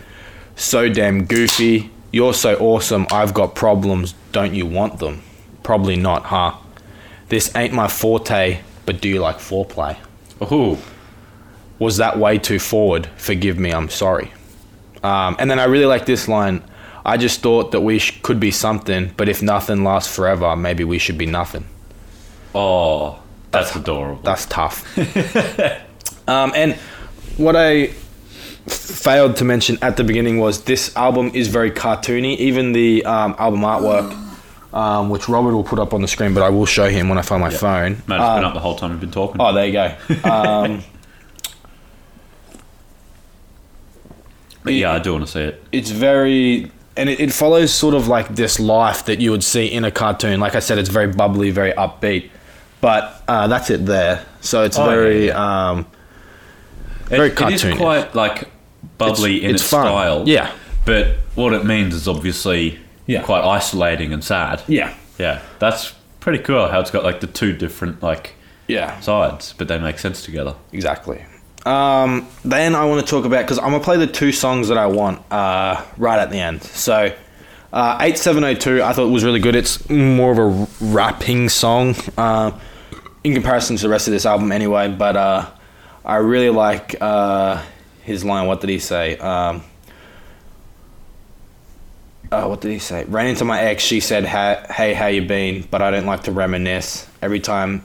[0.57, 5.23] so damn goofy, you're so awesome, I've got problems, don't you want them?
[5.63, 6.57] Probably not, huh?
[7.29, 9.97] This ain't my forte, but do you like foreplay?
[10.41, 10.79] Oh,
[11.79, 13.07] Was that way too forward?
[13.17, 14.33] Forgive me, I'm sorry.
[15.03, 16.63] Um, and then I really like this line
[17.05, 20.85] I just thought that we sh- could be something, but if nothing lasts forever, maybe
[20.85, 21.65] we should be nothing.
[22.55, 23.19] oh,
[23.51, 24.23] that's adorable.
[24.23, 24.87] That's tough.
[26.31, 26.75] um, and
[27.37, 27.89] what I
[28.67, 32.37] failed to mention at the beginning was this album is very cartoony.
[32.39, 36.43] Even the um, album artwork, um, which Robert will put up on the screen, but
[36.43, 37.93] I will show him when I find my phone.
[38.07, 39.41] Mate, it's been up the whole time we've been talking.
[39.41, 39.97] oh, there you go.
[40.31, 40.83] Um,
[44.63, 45.63] But yeah, I do want to see it.
[45.73, 49.65] it's very and it, it follows sort of like this life that you would see
[49.67, 52.29] in a cartoon like i said it's very bubbly very upbeat
[52.81, 55.71] but uh, that's it there so it's Oh, yeah, very yeah.
[55.71, 55.87] um
[57.11, 58.49] very it, it is quite like
[58.99, 60.25] bubbly It's- in it's its, style.
[60.27, 60.51] Yeah.
[60.87, 63.23] But what it means is obviously Yeah.
[63.23, 64.63] quite isolating and sad.
[64.67, 68.35] yeah Yeah, that's pretty cool how it's got like the two different like
[68.67, 70.55] yeah sides, but they make sense together.
[70.73, 71.25] exactly
[71.67, 74.79] um, then i want to talk about because i'm gonna play the two songs that
[74.79, 77.13] i want uh, right at the end so
[77.73, 82.51] uh, 8702 i thought was really good it's more of a rapping song uh,
[83.25, 85.47] in comparison to the rest of this album anyway but uh,
[86.05, 87.63] i really like uh,
[88.03, 89.63] his line what did he say um,
[92.33, 93.05] uh, what did he say?
[93.05, 93.83] Ran into my ex.
[93.83, 97.09] She said, "Hey, how you been?" But I don't like to reminisce.
[97.21, 97.83] Every time,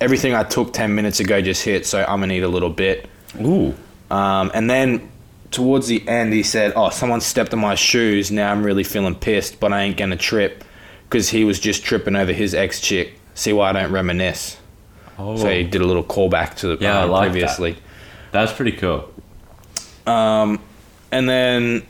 [0.00, 1.86] everything I took ten minutes ago just hit.
[1.86, 3.08] So I'm gonna need a little bit.
[3.40, 3.74] Ooh.
[4.10, 5.08] Um, and then
[5.50, 8.32] towards the end, he said, "Oh, someone stepped on my shoes.
[8.32, 10.64] Now I'm really feeling pissed, but I ain't gonna trip,
[11.04, 13.20] because he was just tripping over his ex chick.
[13.34, 14.56] See why I don't reminisce."
[15.18, 17.32] Oh, So he did a little callback to the Yeah, um, like that.
[17.32, 17.76] previously.
[18.32, 19.08] that's pretty cool.
[20.06, 20.60] Um,
[21.12, 21.86] and then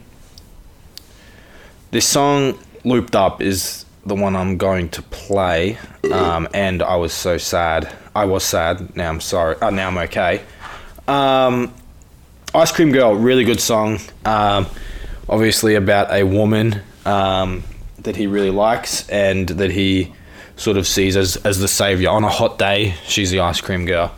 [1.91, 5.77] this song looped up is the one I'm going to play.
[6.11, 7.91] Um, and I was so sad.
[8.15, 8.95] I was sad.
[8.95, 9.55] Now I'm sorry.
[9.61, 10.41] Oh, now I'm okay.
[11.07, 11.73] Um,
[12.53, 13.99] Ice Cream Girl, really good song.
[14.23, 14.67] Um,
[15.27, 17.63] obviously about a woman um,
[17.99, 20.13] that he really likes and that he
[20.55, 22.09] sort of sees as, as the savior.
[22.09, 24.13] On a hot day, she's the ice cream girl.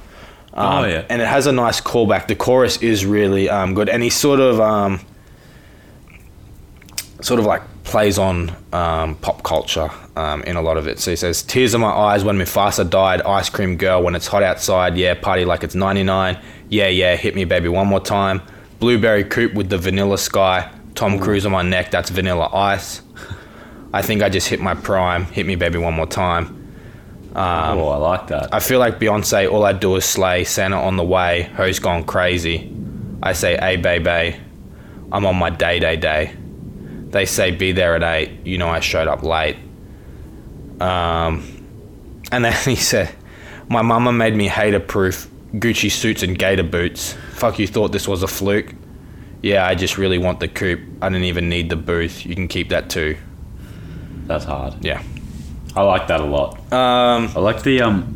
[0.54, 1.06] Um, Oh, yeah.
[1.10, 2.28] And it has a nice callback.
[2.28, 5.00] The chorus is really um, good, and he sort of um,
[7.22, 11.00] sort of like plays on um, pop culture um, in a lot of it.
[11.00, 13.22] So he says, "Tears in my eyes when Mufasa died.
[13.22, 14.98] Ice cream girl when it's hot outside.
[14.98, 16.40] Yeah, party like it's 99.
[16.70, 18.42] Yeah, yeah, hit me baby one more time.
[18.80, 20.72] Blueberry coupe with the vanilla sky.
[20.96, 21.92] Tom Cruise on my neck.
[21.92, 23.02] That's vanilla ice.
[23.94, 25.26] I think I just hit my prime.
[25.26, 26.58] Hit me baby one more time."
[27.38, 28.52] Um, oh, I like that.
[28.52, 30.44] I feel like Beyonce, all I do is slay.
[30.44, 32.74] Santa on the way, Ho's gone crazy.
[33.22, 34.40] I say, hey, baby,
[35.12, 36.34] I'm on my day, day, day.
[37.10, 38.46] They say, be there at 8.
[38.46, 39.56] You know, I showed up late.
[40.80, 41.44] Um,
[42.32, 43.14] and then he said,
[43.70, 47.14] my mama made me hater proof Gucci suits and gator boots.
[47.34, 48.74] Fuck, you thought this was a fluke?
[49.44, 50.80] Yeah, I just really want the coupe.
[51.04, 52.26] I didn't even need the booth.
[52.26, 53.18] You can keep that too.
[54.28, 54.84] That's hard.
[54.86, 55.02] Yeah.
[55.76, 56.58] I like that a lot.
[56.74, 58.14] Um, I like the um,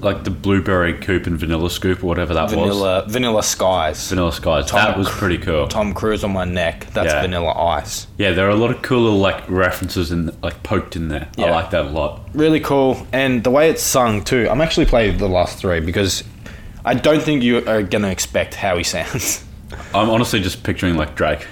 [0.00, 2.52] like the blueberry coupe and vanilla scoop or whatever that was.
[2.52, 4.08] vanilla, vanilla skies.
[4.08, 4.66] Vanilla skies.
[4.66, 5.66] Tom that was pretty cool.
[5.68, 6.86] Tom Cruise on my neck.
[6.92, 7.20] That's Yeah.
[7.22, 8.06] vanilla ice.
[8.18, 11.28] Yeah, there are a lot of cool little like references in like poked in there.
[11.38, 12.20] I like that a lot.
[12.34, 13.06] Really cool.
[13.12, 14.48] And the way it's sung too.
[14.50, 16.24] I'm actually playing the last three because
[16.84, 19.44] I don't think you are gonna expect how he sounds.
[19.94, 21.46] I'm honestly just picturing like Drake.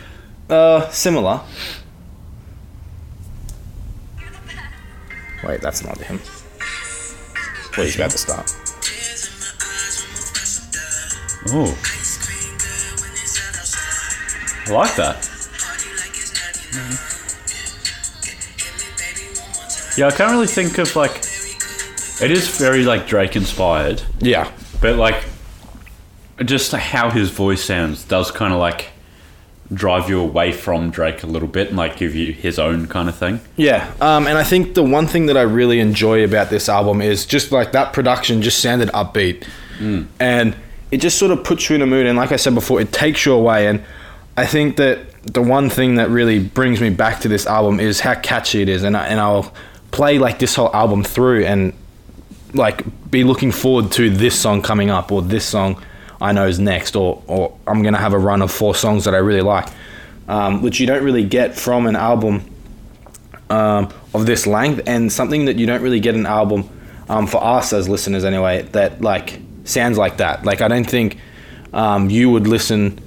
[0.48, 1.40] Uh, similar.
[5.44, 6.20] Wait, that's not him.
[7.76, 8.50] Wait, he's about to start.
[11.48, 11.76] Oh,
[14.66, 15.28] I like that.
[19.98, 21.10] Yeah, I can't really think of like.
[22.22, 24.50] It is very like Drake inspired, Yeah.
[24.80, 25.24] but like,
[26.44, 28.91] just how his voice sounds does kind of like
[29.72, 33.08] drive you away from Drake a little bit and like give you his own kind
[33.08, 33.40] of thing.
[33.56, 37.00] Yeah, um, and I think the one thing that I really enjoy about this album
[37.00, 39.46] is just like that production just sounded upbeat,
[40.20, 40.56] and
[40.90, 42.06] it just sort of puts you in a mood.
[42.06, 43.66] And like I said before, it takes you away.
[43.66, 43.82] And
[44.36, 48.00] I think that the one thing that really brings me back to this album is
[48.00, 48.82] how catchy it is.
[48.82, 49.52] And I, and I'll
[49.90, 51.72] play like this whole album through, and
[52.54, 55.82] like be looking forward to this song coming up or this song
[56.22, 59.14] I know is next or or I'm gonna have a run of four songs that
[59.14, 59.68] I really like,
[60.28, 62.44] um, which you don't really get from an album
[63.50, 66.68] um, of this length and something that you don't really get an album
[67.08, 70.44] um, for us as listeners anyway that like sounds like that.
[70.44, 71.18] Like I don't think
[71.72, 72.98] um, you would listen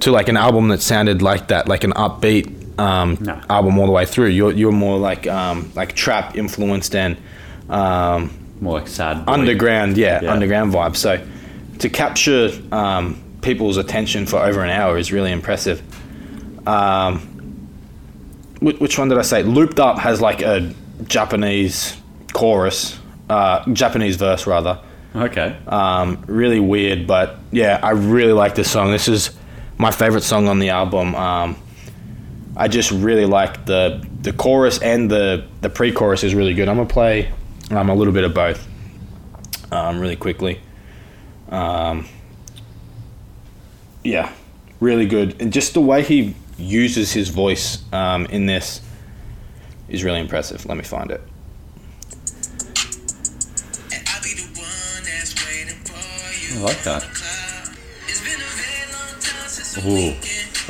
[0.00, 3.38] to like an album that sounded like that, like an upbeat um, No.
[3.50, 4.28] album all the way through.
[4.28, 7.16] You're you're more like um, like trap influenced and
[7.68, 8.30] um,
[8.60, 9.26] More like sad.
[9.26, 9.32] boy.
[9.32, 10.32] underground, yeah, Yeah.
[10.32, 10.96] underground vibe.
[10.96, 11.20] So
[11.80, 15.82] to capture um, people's attention for over an hour is really impressive.
[16.66, 17.26] Um,
[18.60, 19.42] which one did I say?
[19.42, 20.72] Looped Up has like a
[21.04, 21.96] Japanese
[22.34, 22.98] chorus,
[23.30, 24.80] uh, Japanese verse rather.
[25.16, 25.56] Okay.
[25.66, 28.92] Um, really weird, but yeah, I really like this song.
[28.92, 29.30] This is
[29.78, 31.14] my favorite song on the album.
[31.14, 31.56] Um,
[32.56, 36.68] I just really like the the chorus and the the pre-chorus is really good.
[36.68, 37.32] I'm gonna play
[37.70, 38.68] um, a little bit of both
[39.72, 40.60] um, really quickly.
[41.50, 42.06] Um,
[44.04, 44.32] yeah,
[44.80, 48.80] really good, and just the way he uses his voice um, in this
[49.88, 50.64] is really impressive.
[50.66, 51.20] Let me find it.
[54.08, 56.60] I'll be the one that's waiting for you.
[56.60, 57.04] I like that.
[58.06, 60.14] It's been a very long time since Ooh.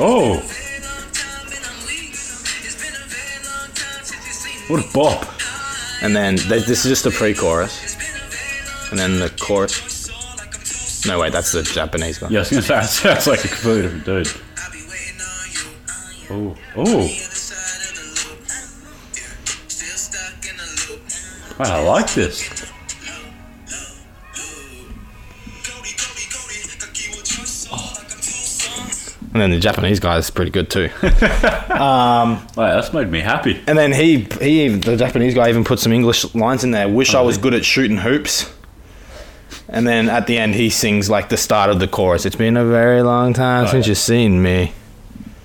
[0.02, 2.12] Oh, Very long time and I'm weak.
[2.12, 4.74] It's been a very long time since you seen me.
[4.74, 5.26] what a bop.
[6.02, 9.28] And then this is just the pre-chorus, It's been a very long and then the
[9.38, 9.89] chorus.
[11.06, 12.28] No, wait, that's the Japanese guy.
[12.28, 14.28] Yeah, I was gonna say that sounds like a completely different dude.
[14.58, 16.56] I'll be waiting on you.
[16.56, 18.40] Oh, oh, The other side of the loop.
[19.14, 19.68] Yeah.
[19.68, 21.58] Still stuck in the loop.
[21.58, 22.70] wow, I like this.
[29.32, 30.90] And then the Japanese guy is pretty good too.
[31.80, 33.58] Um, wow, that's made me happy.
[33.66, 36.86] and then he, he, even- the Japanese guy, even put some English lines in there.
[36.86, 38.52] Wish I was oh, good at shooting hoops.
[39.72, 42.26] And then at the end, he sings like the start of the chorus.
[42.26, 43.90] It's been a very long time Oh, since yeah.
[43.92, 44.72] you've seen me.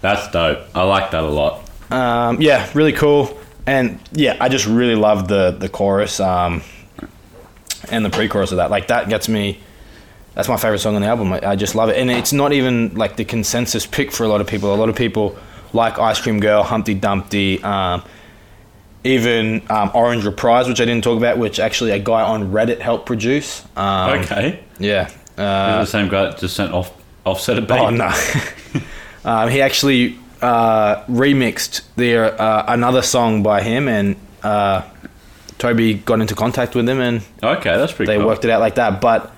[0.02, 0.60] That's dope.
[0.74, 1.62] I like that a lot.
[1.92, 3.38] Um, yeah, really cool.
[3.68, 6.62] And yeah, I just really love the the chorus um,
[7.92, 8.70] and the pre-chorus of that.
[8.72, 9.60] Like that gets me.
[10.34, 11.32] That's my favorite song on the album.
[11.32, 14.28] I, I just love it, and it's not even like the consensus pick for a
[14.28, 14.74] lot of people.
[14.74, 15.38] A lot of people
[15.74, 18.04] like Ice Cream Girl, Humpty Dumpty, um,
[19.06, 22.80] even um, Orange Reprise, which I didn't talk about, which actually a guy on Reddit
[22.80, 23.64] helped produce.
[23.78, 24.60] Um, Okay.
[24.80, 25.10] Yeah.
[25.38, 26.92] Uh, the same guy that just sent off
[27.26, 27.72] offset a beat.
[27.80, 28.12] Oh no.
[29.26, 34.82] um, he actually uh, remixed their uh, another song by him, and uh,
[35.60, 38.28] Tobi got into contact with him, and Okay, that's pretty they cool.
[38.28, 39.02] worked it out like that.
[39.02, 39.32] But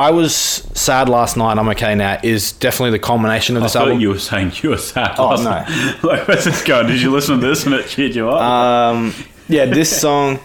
[0.00, 1.58] I was sad last night.
[1.58, 2.18] I'm okay now.
[2.22, 4.00] Is definitely the culmination of I this thought album.
[4.00, 5.16] you were saying you were sad.
[5.18, 5.50] Oh, last no.
[5.50, 5.68] night.
[6.02, 6.86] like, where's this going?
[6.86, 8.40] Did you listen to this and it cheered you up?
[8.40, 9.12] Um,
[9.46, 10.40] yeah, this song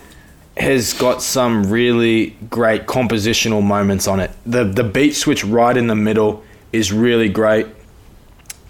[0.57, 4.29] has got some really great compositional moments on it.
[4.45, 7.65] The the beat switch right in the middle is really great.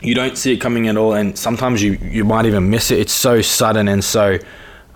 [0.02, 3.00] You don't see it coming at all, and sometimes you, you might even miss it.
[3.00, 4.38] It's so sudden and so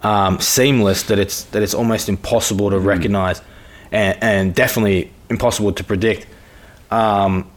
[0.04, 3.42] um, seamless that it's that it's almost impossible to recognize,
[3.92, 6.28] and, and definitely impossible to predict.
[6.92, 7.50] Um,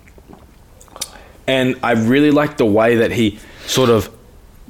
[1.47, 4.11] and I really like the way that he sort of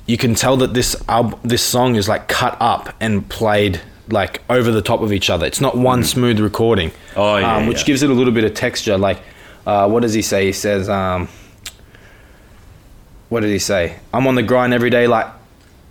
[0.06, 4.42] you can tell that this album, this song is like cut up and played like
[4.50, 5.46] over the top of each other.
[5.46, 6.90] It's not one smooth recording.
[7.16, 7.86] Oh, yeah, um, which yeah.
[7.86, 8.98] gives it a little bit of texture.
[8.98, 9.20] Like,
[9.66, 10.46] uh, what does he say?
[10.46, 11.28] He says, um,
[13.28, 13.98] "What did he say?
[14.12, 15.28] I'm on the grind every day, like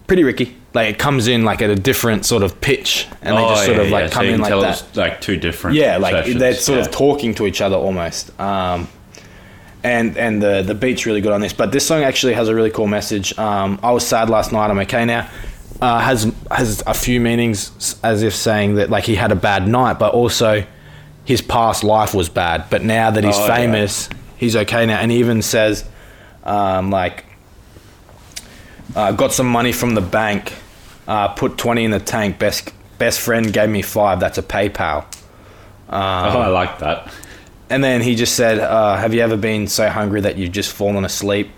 [0.07, 3.41] pretty Ricky." Like it comes in like at a different sort of pitch, and they
[3.43, 4.09] oh, just sort yeah, of like yeah.
[4.09, 4.95] come so in like that.
[4.95, 5.75] like two different.
[5.75, 6.39] Yeah, like sessions.
[6.39, 6.85] they're sort Yeah.
[6.85, 8.37] of talking to each other almost.
[8.39, 8.87] Um,
[9.83, 11.53] and and the the beat's really good on this.
[11.53, 13.37] But this song actually has a really cool message.
[13.37, 14.69] Um, I was sad last night.
[14.69, 15.29] I'm okay now.
[15.81, 19.67] Uh, has has a few meanings as if saying that like he had a bad
[19.67, 20.63] night, but also
[21.25, 22.65] his past life was bad.
[22.69, 24.07] But now that he's Oh, famous,
[24.37, 24.99] he's okay now.
[24.99, 25.83] And he even says
[26.43, 27.25] um, like
[28.95, 30.53] uh, got some money from the bank,
[31.07, 32.39] uh, put twenty in the tank.
[32.39, 34.19] Best best friend gave me five.
[34.19, 35.05] That's a PayPal.
[35.89, 37.13] oh, I like that.
[37.69, 40.71] And then he just said, uh, "Have you ever been so hungry that you've just
[40.73, 41.49] fallen asleep?"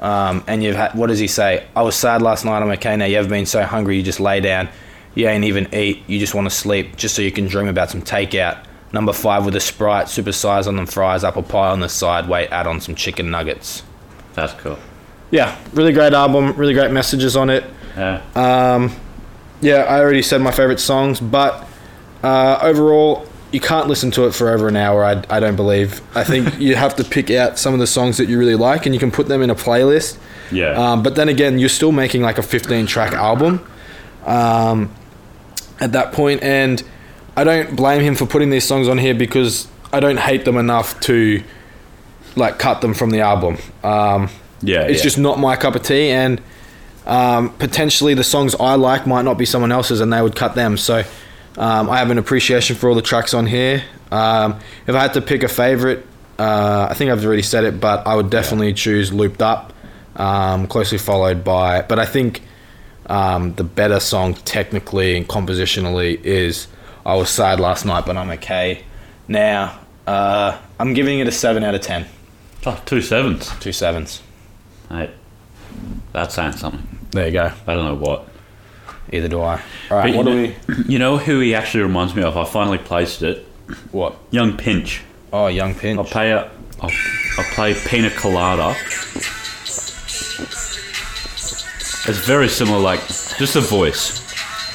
[0.00, 1.66] Um, and you've had, what does he say?
[1.74, 2.62] I was sad last night.
[2.62, 3.04] I'm okay now.
[3.04, 4.68] You ever been so hungry you just lay down?
[5.14, 6.04] You ain't even eat.
[6.06, 8.64] You just want to sleep just so you can dream about some takeout.
[8.92, 12.28] Number five with a sprite, super size on them fries, apple pie on the side.
[12.28, 13.82] Wait, add on some chicken nuggets.
[14.34, 14.78] That's cool.
[15.30, 16.54] Yeah, really great album.
[16.54, 17.64] Really great messages on it.
[17.96, 18.22] Yeah.
[18.34, 18.94] Um,
[19.60, 21.66] yeah, I already said my favorite songs, but
[22.22, 25.04] uh, overall, you can't listen to it for over an hour.
[25.04, 26.00] I, I don't believe.
[26.16, 28.86] I think you have to pick out some of the songs that you really like,
[28.86, 30.18] and you can put them in a playlist.
[30.52, 30.72] yeah.
[30.72, 33.66] Um, but then again, you're still making like a 15 track album
[34.26, 34.94] um,
[35.80, 36.82] at that point, and
[37.36, 40.56] I don't blame him for putting these songs on here because I don't hate them
[40.56, 41.42] enough to
[42.36, 43.58] like cut them from the album.
[43.82, 44.28] Um,
[44.60, 45.04] Yeah, it's yeah.
[45.04, 46.40] just not my cup of tea, and
[47.06, 50.54] um, potentially the songs I like might not be someone else's, and they would cut
[50.54, 50.76] them.
[50.76, 51.04] So
[51.56, 53.82] um, I have an appreciation for all the tracks on here.
[54.10, 56.06] Um, if I had to pick a favorite,
[56.38, 59.72] uh, I think I've already said it, but I would definitely choose "Looped Up,"
[60.16, 61.82] um, closely followed by.
[61.82, 62.42] But I think
[63.06, 66.68] um, the better song technically and compositionally is
[67.06, 68.82] "I Was Sad Last Night, But I'm Okay."
[69.28, 69.78] Now
[70.08, 72.06] uh, I'm giving it a seven out of ten.
[72.66, 73.50] Oh, two sevens.
[73.60, 74.22] Two sevens.
[74.90, 75.10] Mate,
[76.12, 76.86] that's saying something.
[77.10, 77.52] There you go.
[77.66, 78.28] I don't know what.
[79.12, 79.60] Either do I.
[79.90, 80.12] All right.
[80.12, 80.74] But What do you, we?
[80.74, 82.36] know, you know who he actually reminds me of?
[82.36, 83.46] I finally placed it.
[83.92, 84.16] What?
[84.30, 85.02] Yung Pinch.
[85.32, 85.98] Oh, Yung Pinch.
[85.98, 86.50] I'll play a.
[86.80, 86.90] I'll,
[87.38, 88.74] I'll play Pina Colada.
[92.10, 94.20] It's very similar, like just the voice.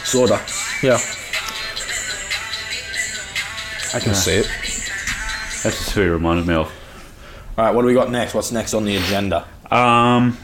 [0.08, 0.40] Sorta.
[0.84, 1.00] Yeah.
[3.96, 4.46] I can see it.
[5.64, 6.72] That's just who he reminded me of.
[7.58, 7.74] All right.
[7.74, 8.34] What do we got next?
[8.34, 9.48] What's next on the agenda?
[9.74, 10.38] Um,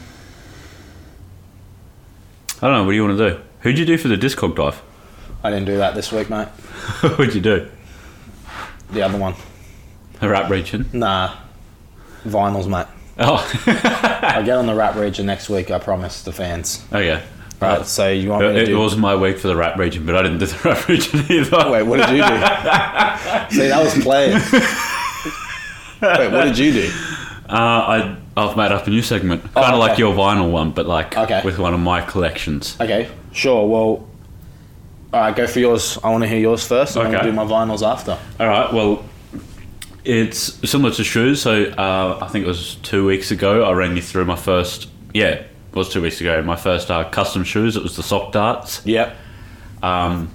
[2.60, 2.84] I don't know.
[2.84, 3.40] What do you want to do?
[3.60, 4.82] Who'd you do for the Discog dive?
[5.44, 6.48] I didn't do that this week, mate.
[7.00, 7.68] What'd you do?
[8.90, 9.34] The other one.
[10.20, 10.90] The rap region.
[10.92, 11.36] Nah.
[12.24, 12.86] Vinyls, mate.
[13.18, 13.36] Oh,
[14.22, 15.70] I'll get on the rap region next week.
[15.70, 16.84] I promise the fans.
[16.92, 17.22] okay.
[17.60, 17.84] Right.
[17.86, 18.78] So you want me It, to it do?
[18.78, 21.70] was my week for the rap region, but I didn't do the rap region either.
[21.70, 21.82] Wait.
[21.84, 23.54] What did you do?
[23.54, 24.32] see, that was playing.
[26.00, 26.32] Wait.
[26.32, 26.90] What did you do?
[27.48, 30.70] Uh, I I've made up a new segment, kind of Oh, like your vinyl one,
[30.70, 31.42] but like Okay.
[31.44, 32.76] with one of my collections.
[32.80, 33.08] Okay.
[33.32, 33.66] Sure.
[33.68, 34.06] Well.
[35.12, 35.34] All right.
[35.34, 35.98] Go for yours.
[36.04, 36.96] I want to hear yours first.
[36.96, 37.16] and Okay.
[37.16, 38.16] we'll do my vinyls after.
[38.38, 38.72] All right.
[38.72, 39.04] Well,
[40.04, 41.42] it's similar to shoes.
[41.42, 43.64] So uh, I think it was two weeks ago.
[43.64, 44.88] I ran you through my first.
[45.12, 46.40] Yeah, it was two weeks ago.
[46.42, 47.76] My first uh, custom shoes.
[47.76, 48.80] It was the sock darts.
[48.86, 49.16] Yep.
[49.82, 50.30] Um,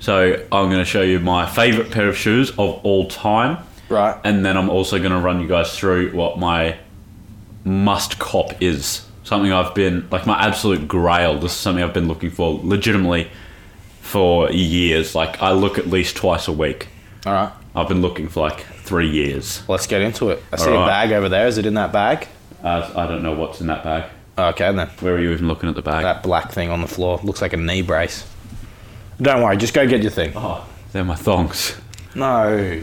[0.00, 3.58] so I'm going to show you my favorite pair of shoes of all time,
[3.88, 4.18] Right.
[4.24, 6.76] and then I'm also going to run you guys through what my
[7.64, 9.06] must cop is.
[9.24, 11.38] Something I've been like my absolute grail.
[11.38, 13.28] This is something I've been looking for legitimately
[14.00, 15.14] for years.
[15.14, 16.88] Like I look at least twice a week.
[17.26, 17.52] All right.
[17.74, 19.62] I've been looking for like three years.
[19.68, 20.42] Let's get into it.
[20.52, 20.86] I see All a right.
[20.86, 21.46] bag over there.
[21.48, 22.28] Is it in that bag?
[22.62, 24.04] Uh, I don't know what's in that bag.
[24.38, 24.88] Okay, then.
[25.00, 26.02] Where are you even looking at the bag?
[26.02, 28.26] That black thing on the floor looks like a knee brace.
[29.20, 30.32] Don't worry, just go get your thing.
[30.36, 31.74] Oh, they're my thongs.
[32.14, 32.82] No.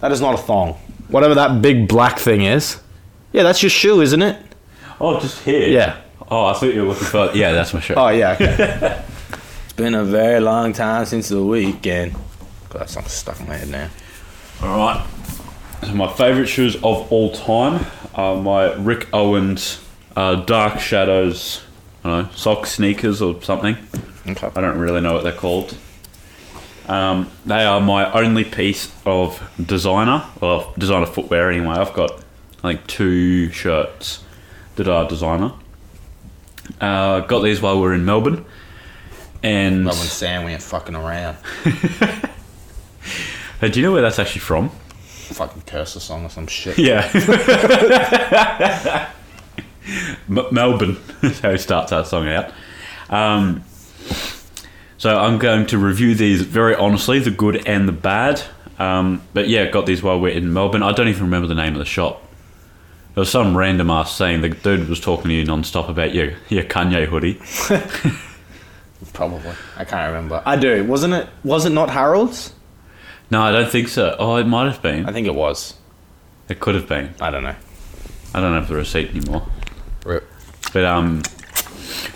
[0.00, 0.74] That is not a thong.
[1.08, 2.80] Whatever that big black thing is.
[3.32, 4.40] Yeah, that's your shoe, isn't it?
[5.00, 5.68] Oh, just here.
[5.68, 6.00] Yeah.
[6.30, 7.30] Oh, I thought you were looking for.
[7.34, 7.96] Yeah, that's my shirt.
[7.96, 9.02] Oh, yeah, okay.
[9.64, 12.12] it's been a very long time since the weekend.
[12.68, 13.88] God, that song's stuck in my head now.
[14.62, 15.06] All right.
[15.82, 19.82] So my favourite shoes of all time are my Rick Owens
[20.16, 21.62] uh, Dark Shadows,
[22.04, 23.76] I don't know, sock sneakers or something.
[24.28, 24.50] Okay.
[24.54, 25.76] I don't really know what they're called.
[26.90, 31.76] Um, they are my only piece of designer, well, designer footwear anyway.
[31.76, 32.10] I've got,
[32.64, 34.24] I think, two shirts
[34.74, 35.52] that are designer.
[36.80, 38.44] Uh, got these while we were in Melbourne.
[39.42, 41.36] And Love when Sam went fucking around.
[43.60, 44.70] Hey, do you know where that's actually from?
[44.70, 46.78] Fucking curse a song or some shit.
[46.78, 47.02] Yeah.
[50.30, 52.54] M- Melbourne is how he starts that song out.
[53.10, 53.62] Um,
[55.00, 58.42] so I'm going to review these very honestly, the good and the bad.
[58.78, 60.82] Um, but yeah, got these while we're in Melbourne.
[60.82, 62.22] I don't even remember the name of the shop.
[63.14, 66.34] There was some random ass saying the dude was talking to you non-stop about your,
[66.50, 67.40] your Kanye hoodie.
[69.14, 69.54] Probably.
[69.78, 70.42] I can't remember.
[70.44, 70.84] I do.
[70.84, 71.30] Wasn't it?
[71.44, 72.52] Was it not Harold's?
[73.30, 74.14] No, I don't think so.
[74.18, 75.06] Oh, it might have been.
[75.06, 75.78] I think it was.
[76.50, 77.14] It could have been.
[77.22, 77.56] I don't know.
[78.34, 79.48] I don't have the receipt anymore.
[80.04, 80.28] Rip.
[80.74, 81.22] But um,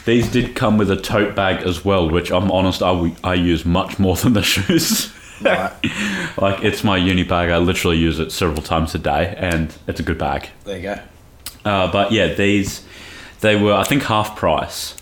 [0.04, 3.64] these did come with a tote bag as well, which I'm honest, I, I use
[3.64, 5.12] much more than the shoes.
[5.40, 5.72] Right.
[6.38, 7.50] like it's my uni bag.
[7.50, 10.48] I literally use it several times a day, and it's a good bag.
[10.64, 10.98] There you go.
[11.64, 12.84] Uh, but yeah, these
[13.40, 14.94] they were I think half price,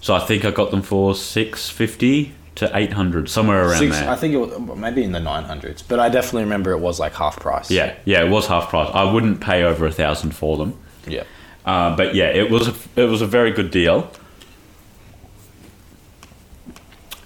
[0.00, 3.96] so I think I got them for six fifty to eight hundred somewhere around Six,
[4.00, 4.10] there.
[4.10, 7.14] I think it was maybe in the 900s, but I definitely remember it was like
[7.14, 7.70] half price.
[7.70, 8.90] yeah, yeah, it was half price.
[8.92, 10.76] I wouldn't pay over a thousand for them.
[11.06, 11.22] Yeah.
[11.68, 14.10] Uh, but yeah, it was a, it was a very good deal,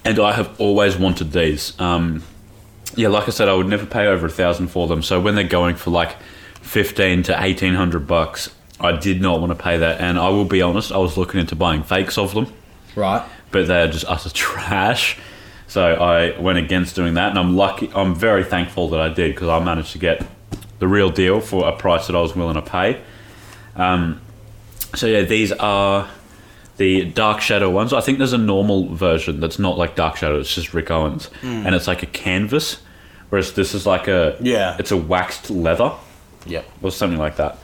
[0.03, 1.79] and I have always wanted these.
[1.79, 2.23] Um,
[2.95, 5.01] yeah, like I said, I would never pay over a thousand for them.
[5.01, 6.17] So when they're going for like
[6.61, 10.01] fifteen to eighteen hundred bucks, I did not want to pay that.
[10.01, 12.51] And I will be honest, I was looking into buying fakes of them,
[12.97, 13.25] Right.
[13.51, 15.17] but they are just utter trash.
[15.67, 17.89] So I went against doing that, and I'm lucky.
[17.95, 20.27] I'm very thankful that I did because I managed to get
[20.79, 23.01] the real deal for a price that I was willing to pay.
[23.77, 24.19] Um,
[24.95, 26.07] so yeah, these are
[26.77, 27.93] the Dark Shadow ones.
[27.93, 30.39] I think there's a normal version that's not like Dark Shadow.
[30.39, 32.81] It's just Rick Owens, and it's like a canvas,
[33.29, 34.75] whereas this is like a Yeah.
[34.79, 35.91] it's a waxed leather
[36.45, 37.57] yeah, or something like that.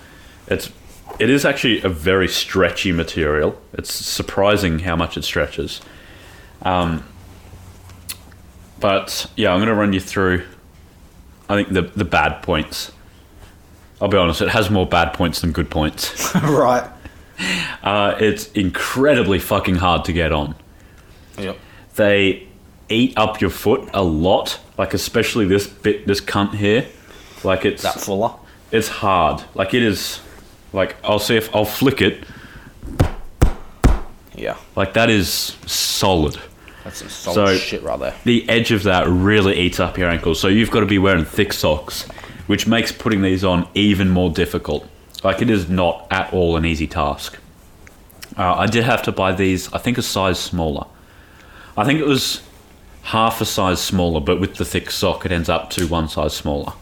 [0.47, 0.71] It's
[1.19, 3.59] it is actually a very stretchy material.
[3.73, 5.81] It's surprising how much it stretches.
[6.61, 7.03] Um,
[8.79, 10.45] but yeah, I'm going to run you through.
[11.49, 12.91] I think the the bad points.
[14.01, 16.33] I'll be honest, it has more bad points than good points.
[16.43, 16.89] right.
[17.83, 20.55] Uh, it's incredibly fucking hard to get on.
[21.37, 21.57] Yep.
[21.95, 22.47] They
[22.89, 26.85] eat up your foot a lot, like especially this bit, this cunt here.
[27.43, 28.33] Like it's That fuller.
[28.71, 29.43] it's hard.
[29.55, 30.19] Like it is.
[30.73, 32.23] Like I'll see if I'll flick it.
[34.35, 34.57] Yeah.
[34.75, 35.29] Like that is
[35.65, 36.37] solid.
[36.83, 38.15] That's some solid So- shit right there.
[38.23, 41.25] The edge of that really eats up your ankles, so you've got to be wearing
[41.25, 42.03] thick socks,
[42.47, 44.87] which makes putting these on even more difficult.
[45.23, 47.37] Like it is not at all an easy task.
[48.37, 49.71] Uh, I did have to buy these.
[49.73, 50.85] I think a size smaller.
[51.75, 52.41] I think it was
[53.03, 56.33] half a size smaller, but with the thick sock, it ends up to one size
[56.33, 56.73] smaller.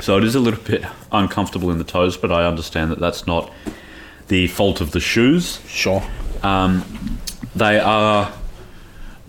[0.00, 3.26] So it is a little bit uncomfortable in the toes, but I understand that that's
[3.26, 3.52] not
[4.28, 5.60] the fault of the shoes.
[5.66, 6.02] Sure.
[6.42, 7.18] Um,
[7.54, 8.32] They are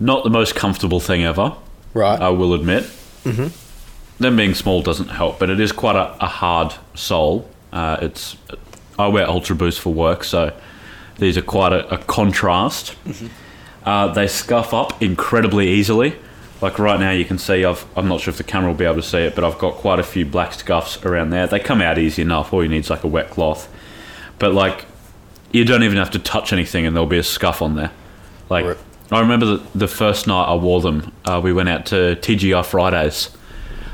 [0.00, 1.54] not the most comfortable thing ever.
[1.92, 2.20] Right.
[2.20, 2.84] I will admit.
[3.24, 3.48] Mm-hmm.
[4.22, 7.48] Them being small doesn't help, but it is quite a, a hard sole.
[7.72, 8.36] Uh, it's
[8.98, 10.52] I wear Ultra Boost for work, so
[11.18, 12.94] these are quite a, a contrast.
[13.84, 16.16] Uh, they scuff up incredibly easily.
[16.60, 18.84] Like right now, you can see I've I'm not sure if the camera will be
[18.84, 21.46] able to see it, but I've got quite a few black scuffs around there.
[21.46, 22.52] They come out easy enough.
[22.52, 23.68] All you need is like a wet cloth,
[24.38, 24.84] but like
[25.50, 27.90] you don't even have to touch anything, and there'll be a scuff on there.
[28.48, 28.78] Like Rip.
[29.10, 31.12] I remember the, the first night I wore them.
[31.24, 33.30] Uh, we went out to TGI Fridays,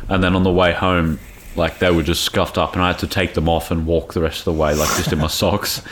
[0.09, 1.19] and then on the way home,
[1.59, 4.15] like they were just scuffed up, and I had to take them off and walk
[4.15, 5.83] the rest of the way, like just in my socks.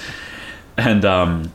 [0.76, 1.52] And um,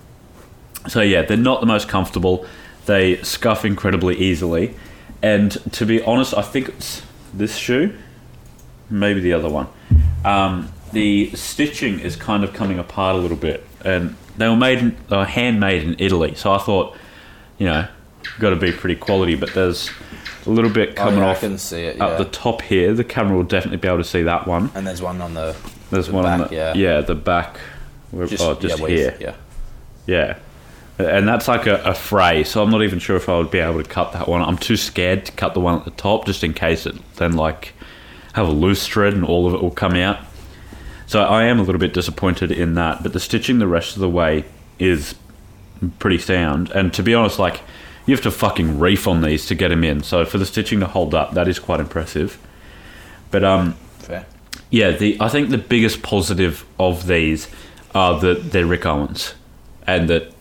[0.87, 2.45] so yeah, they're not the most comfortable.
[2.85, 4.75] They scuff incredibly easily,
[5.21, 7.01] and to be honest, I think it's
[7.33, 7.95] this shoe,
[8.89, 9.67] maybe the other one.
[10.25, 14.79] Um, the stitching is kind of coming apart a little bit, and they were made,
[14.79, 16.35] in, they were handmade in Italy.
[16.35, 16.97] So I thought,
[17.57, 17.87] you know,
[18.39, 19.35] got to be pretty quality.
[19.35, 19.89] But there's
[20.45, 22.15] a little bit oh, coming Oh, yeah, I off can see it, yeah.
[22.15, 22.93] the top here.
[22.93, 24.71] The camera will definitely be able to see that one.
[24.75, 25.55] And there's one on the.
[25.89, 26.73] There's the one on the yeah.
[26.73, 27.59] yeah the back.
[28.13, 29.17] Just, oh, just yeah, here.
[29.19, 29.35] Yeah.
[30.05, 30.37] Yeah.
[30.97, 33.59] And that's like a, a fray, so I'm not even sure if I would be
[33.59, 34.41] able to cut that one.
[34.41, 37.33] I'm too scared to cut the one at the top, just in case it then
[37.33, 37.73] like
[38.33, 40.19] have a loose thread and all of it will come out.
[41.07, 44.01] So I am a little bit disappointed in that, but the stitching the rest of
[44.01, 44.45] the way
[44.79, 45.15] is
[45.99, 46.71] pretty sound.
[46.71, 47.61] And to be honest, like
[48.05, 50.03] you have to fucking reef on these to get them in.
[50.03, 52.37] So for the stitching to hold up, that is quite impressive.
[53.29, 54.25] But um, Fair.
[54.69, 57.47] yeah, the I think the biggest positive of these
[57.93, 59.35] are that they're Rick Owens,
[59.85, 60.33] and that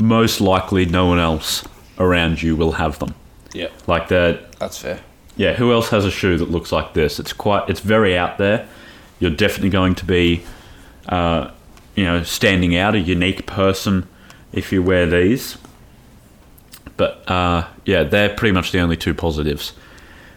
[0.00, 1.64] most likely no one else
[1.98, 3.14] around you will have them.
[3.52, 3.68] Yeah.
[3.86, 4.98] Like that, That's fair.
[5.36, 5.52] yeah.
[5.54, 7.20] Who else has a shoe that looks like this?
[7.20, 8.66] It's quite, it's very out there.
[9.20, 10.42] You're definitely going to be,
[11.08, 11.50] uh,
[11.94, 14.08] you know, standing out, a unique person
[14.52, 15.58] if you wear these.
[17.02, 19.72] But uh, yeah, they're pretty much the only two positives.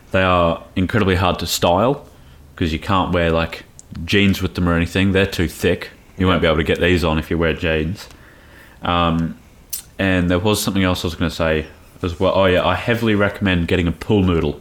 [0.09, 2.07] They are incredibly hard to style
[2.55, 3.65] because you can't wear like
[4.03, 5.11] jeans with them or anything.
[5.11, 5.91] They're too thick.
[6.17, 8.09] You won't be able to get these on if you wear jeans.
[8.81, 9.37] Um,
[9.99, 11.67] and there was something else I was going to say
[12.01, 12.33] as well.
[12.35, 14.59] Oh yeah, I heavily recommend getting a pool noodle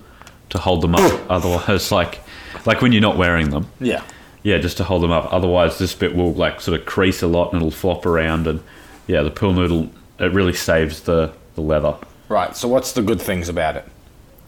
[0.50, 1.22] to hold them up.
[1.30, 2.20] Otherwise, like
[2.66, 4.02] like when you're not wearing them, Yeah.
[4.42, 5.32] yeah, just to hold them up.
[5.32, 8.46] Otherwise, this bit will like sort of crease a lot and it'll flop around.
[8.46, 8.62] And
[9.06, 9.88] yeah, the pool noodle
[10.18, 11.96] it really saves the the leather.
[12.28, 12.56] Right.
[12.56, 13.84] So what's the good things about it?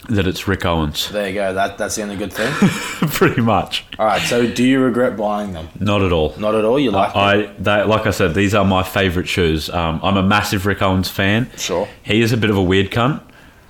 [0.09, 1.53] That it's Rick Owens, There you go.
[1.53, 2.53] That that's the only good thing.
[3.11, 3.85] pretty much.
[3.99, 4.23] All right.
[4.23, 5.69] So do you regret buying them?
[5.81, 6.33] Not at all.
[6.39, 6.79] Not at all.
[6.79, 7.23] You like them?
[7.23, 9.69] I they, like I said, these are my favourite shoes.
[9.69, 11.51] Um, I'm a massive Rick Owens fan.
[11.57, 11.89] Sure.
[12.05, 13.21] He is a bit of a weird cunt,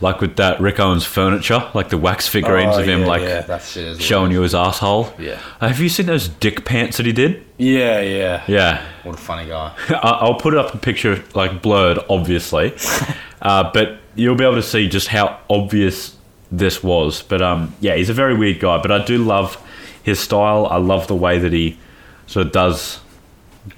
[0.00, 3.22] like with that Rick Owens furniture, like the wax figurines Oh, of him, yeah, like
[3.22, 5.12] yeah, that shit is showing you his asshole.
[5.18, 5.40] Yeah.
[5.60, 7.44] Have you seen those dick pants that he did?
[7.56, 8.00] Yeah.
[8.02, 8.42] Yeah.
[8.46, 8.86] Yeah.
[9.04, 9.72] What a funny guy.
[9.88, 12.74] I- I'll put up a picture, like blurred, obviously,
[13.42, 16.16] uh, but you'll be able to see just how obvious
[16.52, 17.22] this was.
[17.22, 18.78] But um, yeah, he's a very weird guy.
[18.82, 19.56] But I do love
[20.02, 20.66] his style.
[20.66, 21.78] I love the way that he
[22.26, 23.00] sort of does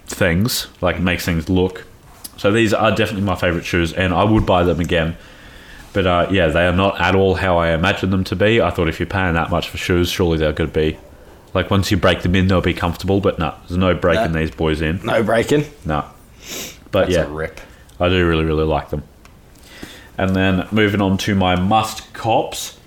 [0.07, 1.85] things, like makes things look.
[2.37, 5.17] So these are definitely my favorite shoes, and I would buy them again.
[5.99, 8.61] But uh, yeah, they are not at all how I imagined them to be.
[8.61, 10.97] I thought if you're paying that much for shoes, surely they're going to be
[11.55, 13.21] like once you break them in, they'll be comfortable.
[13.21, 14.39] But no, there's no breaking No.
[14.39, 15.05] these boys in.
[15.05, 15.65] No breaking.
[15.85, 16.05] No.
[16.93, 17.61] But That's yeah, a rip.
[17.99, 19.03] I do really, really like them.
[20.17, 22.79] And then moving on to my must cops.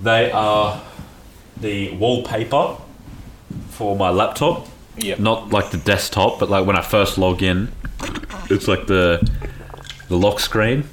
[0.00, 0.80] They are
[1.56, 2.76] the wallpaper
[3.70, 4.68] for my laptop.
[4.98, 5.18] Yep.
[5.18, 7.72] not like the desktop, but like when I first log in,
[8.48, 9.28] it's like the
[10.06, 10.84] the lock screen.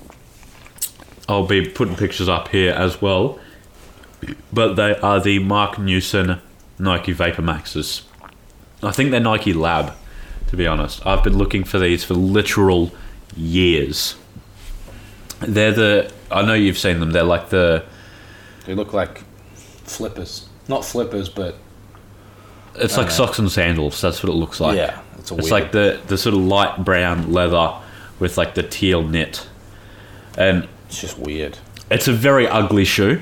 [1.31, 3.39] I'll be putting pictures up here as well,
[4.51, 6.41] but they are the Marc Newson
[6.77, 8.01] Nike Vapor Maxes.
[8.83, 9.93] I think they're Nike Lab,
[10.47, 11.07] to be honest.
[11.07, 12.91] I've been looking for these for literal
[13.37, 14.15] years.
[15.39, 17.11] They're the I know you've seen them.
[17.11, 17.85] They're like the
[18.65, 19.23] They look like
[19.85, 20.49] flippers.
[20.67, 21.55] Not flippers, but
[22.75, 23.13] it's like know.
[23.13, 24.01] socks and sandals.
[24.01, 24.75] That's what it looks like.
[24.75, 27.73] yeah, it's a It's like the the sort of light brown leather
[28.19, 29.47] with like the teal knit,
[30.37, 31.57] and it's just weird.
[31.89, 33.21] it's a very ugly shoe.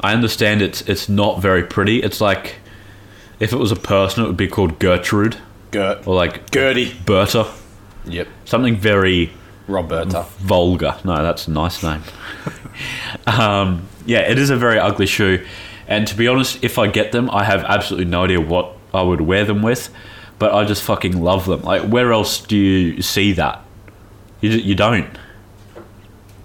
[0.00, 2.00] I understand it's it's not very pretty.
[2.00, 2.56] It's like
[3.40, 5.36] if it was a person, it would be called Gertrude
[5.72, 6.06] Gert.
[6.06, 6.94] or like Gertie.
[7.04, 7.46] Berta,
[8.04, 8.28] Yep.
[8.44, 9.32] something very
[9.66, 10.26] Roberta.
[10.38, 10.96] vulgar.
[11.04, 12.02] No, that's a nice name.
[13.26, 15.44] um, yeah, it is a very ugly shoe,
[15.88, 19.02] and to be honest, if I get them, I have absolutely no idea what I
[19.02, 19.90] would wear them with,
[20.38, 21.62] but I just fucking love them.
[21.62, 23.62] Like, where else do you see that?
[24.40, 25.08] You, you don't.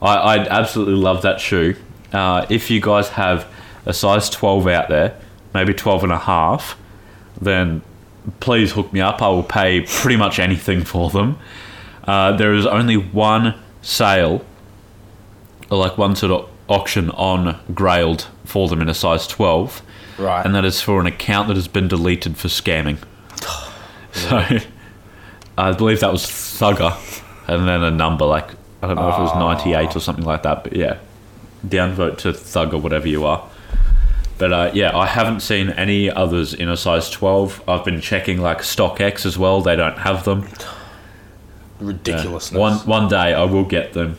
[0.04, 1.76] I I absolutely love that shoe.
[2.12, 3.48] Uh, if you guys have
[3.88, 5.18] a size 12 out there,
[5.54, 6.78] maybe 12 and a half,
[7.42, 7.82] then
[8.40, 9.22] please hook me up.
[9.22, 11.38] I will pay pretty much anything for them.
[12.04, 14.46] Uh, there is only one sale,
[15.72, 19.82] or like one sort of auction on Grailed for them in a size 12,
[20.20, 20.46] Right.
[20.46, 22.98] and that is for an account that has been deleted for scamming.
[24.14, 24.60] So
[25.58, 26.94] I believe that was Thugger,
[27.48, 28.52] and then a number like
[28.84, 30.98] I don't know if it was 98 or something like that, but yeah,
[31.66, 33.48] downvote to Thug or whatever you are.
[34.38, 37.64] But uh, yeah, I haven't seen any others in a size 12.
[37.68, 39.62] I've been checking like StockX as well.
[39.62, 40.48] They don't have them.
[41.80, 42.60] Ridiculousness.
[42.60, 44.18] One one day I will get them,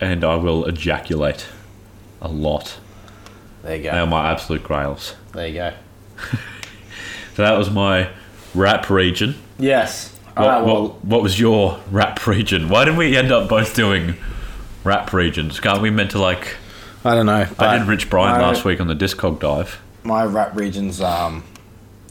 [0.00, 1.46] and I will ejaculate
[2.22, 2.78] a lot.
[3.62, 3.90] There you go.
[3.92, 5.14] They are my absolute grails.
[5.32, 5.72] there you go.
[7.34, 8.10] So that was my
[8.52, 9.36] rap region.
[9.60, 10.17] Yes.
[10.38, 12.68] What, Alright, well, what, what was your rap region?
[12.68, 14.14] Why didn't we end up both doing
[14.84, 15.58] rap regions?
[15.58, 16.56] Can't we meant to like?
[17.04, 17.46] I don't know.
[17.58, 19.80] I did Rich Brian my- last week on the Discog dive.
[20.04, 21.42] My rap regions um,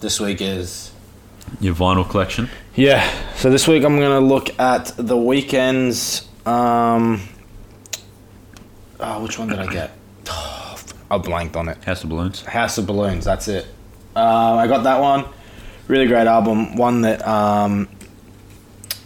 [0.02, 0.92] this week is
[1.62, 2.50] Your vinyl collection.
[2.76, 3.10] Yeah.
[3.36, 6.28] So this week I'm gonna look at the Weeknd's.
[6.46, 7.22] Um,
[9.00, 9.92] oh, which one did I get?
[11.10, 11.82] I blanked on it.
[11.86, 12.42] House of Balloons.
[12.44, 13.24] House of Balloons.
[13.24, 13.66] That's it.
[14.16, 15.26] Um, I got that one.
[15.88, 16.76] Really great album.
[16.76, 17.88] One that um,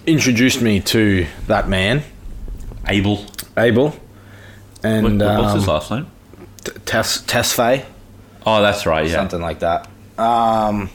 [0.05, 2.03] introduced me to that man,
[2.87, 3.25] Abel.
[3.57, 3.95] Abel,
[4.83, 6.07] and What, what's his um, last name?
[6.63, 7.85] T- Tess Tesfaye.
[8.45, 9.07] Oh, that's right.
[9.07, 9.13] Yeah.
[9.15, 9.87] something like that.
[10.17, 10.89] Um,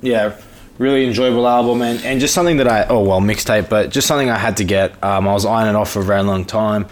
[0.00, 0.36] yeah,
[0.78, 4.30] really enjoyable album and, and just something that I oh well mixtape, but just something
[4.30, 5.02] I had to get.
[5.02, 6.86] Um, I was eyeing it off for a very long time,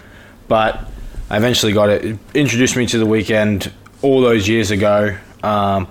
[0.47, 0.87] but
[1.29, 2.05] I eventually got it.
[2.05, 5.87] It introduced me to the Weeknd all those years ago, um,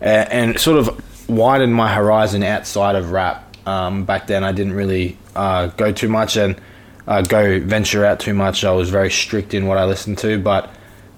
[0.00, 3.49] and, and sort of widened my horizon outside of rap.
[3.66, 6.60] Um, back then, I didn't really uh, go too much and
[7.06, 8.64] uh, go venture out too much.
[8.64, 10.70] I was very strict in what I listened to, but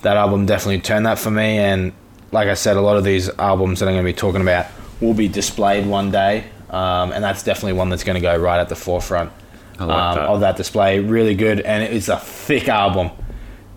[0.03, 1.59] that album definitely turned that for me.
[1.59, 1.93] And
[2.31, 4.67] like I said, a lot of these albums that I'm going to be talking about
[5.01, 8.61] will be displayed one day, um, and that's definitely one that's going to go right
[8.61, 9.33] at the forefront
[9.79, 10.29] like um, that.
[10.29, 11.01] of that display.
[11.01, 13.11] Really good, and it's a thick album.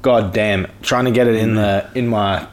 [0.02, 2.48] God damn, trying to get it in the in my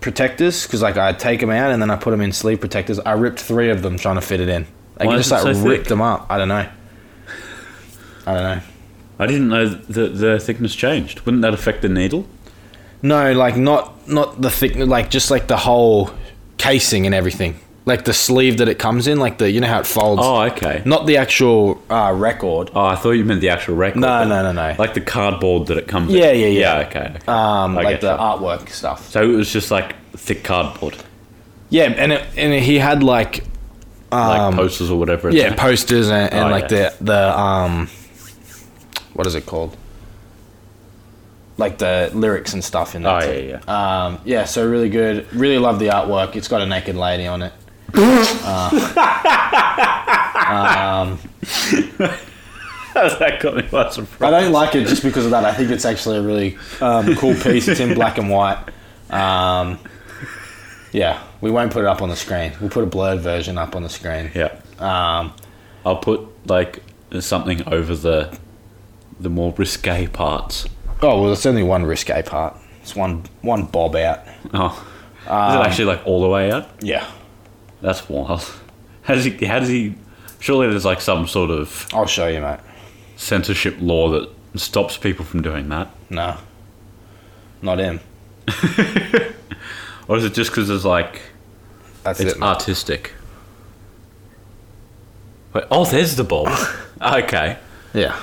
[0.00, 2.98] protectors because like I take them out and then I put them in sleeve protectors.
[3.00, 4.66] I ripped three of them trying to fit it in.
[4.98, 5.88] Like Why you just like so ripped thick?
[5.88, 6.26] them up.
[6.30, 6.66] I don't know.
[8.26, 8.60] I don't know.
[9.18, 11.20] I didn't know that the thickness changed.
[11.22, 12.26] Wouldn't that affect the needle?
[13.02, 16.10] No, like not not the thick, like just like the whole
[16.58, 19.80] casing and everything, like the sleeve that it comes in, like the you know how
[19.80, 20.20] it folds.
[20.24, 20.82] Oh, okay.
[20.84, 22.70] Not the actual uh, record.
[22.74, 24.00] Oh, I thought you meant the actual record.
[24.00, 24.74] No, no, no, no.
[24.78, 26.40] Like the cardboard that it comes Yeah, in.
[26.40, 26.60] yeah, yeah.
[26.82, 27.00] Yeah, okay.
[27.16, 27.26] okay.
[27.26, 28.18] Um, I like the that.
[28.20, 29.08] artwork stuff.
[29.10, 30.96] So it was just like thick cardboard,
[31.70, 33.44] Yeah, and it, and he had like
[34.12, 35.28] like um, posters or whatever.
[35.28, 35.54] it's yeah in.
[35.54, 36.90] posters and, and Oh, like yeah.
[36.98, 37.88] the the um
[39.14, 39.76] what is it called?
[41.58, 43.44] Like the lyrics and stuff in Oh, that.
[43.44, 43.68] yeah, too.
[43.70, 45.26] Um, yeah, so really good.
[45.32, 46.36] Really love the artwork.
[46.36, 47.52] It's got a naked lady on it.
[52.94, 54.32] that got me by surprise.
[54.32, 55.44] I don't like it just because of that.
[55.44, 57.68] I think it's actually a really um, cool piece.
[57.68, 58.58] It's in black and white.
[59.10, 59.78] Um,
[60.92, 62.52] yeah, we won't put it up on the screen.
[62.60, 64.30] We'll put a blurred version up on the screen.
[64.34, 65.32] Yeah, Um,
[65.84, 66.82] I'll put like
[67.20, 68.36] something over the
[69.20, 70.66] the more risque parts.
[71.02, 72.56] oh well, it's only one risque part.
[72.82, 74.20] It's one one bob out.
[74.54, 74.86] Oh,
[75.22, 76.68] is Um, it actually like all the way out?
[76.80, 77.06] Yeah,
[77.80, 78.44] That's wild.
[79.02, 79.44] How does he?
[79.46, 79.94] How does he?
[80.38, 82.60] Surely there's like some sort of I'll show you, mate.
[83.16, 86.36] censorship law that stops people from doing that, No,
[87.62, 88.00] not him.
[90.08, 91.20] or is it just because it's like
[92.02, 92.42] That's it's it.
[92.42, 93.12] artistic?
[95.52, 96.48] Wait, oh, there's the bulb.
[97.02, 97.58] okay.
[97.94, 98.18] Yeah.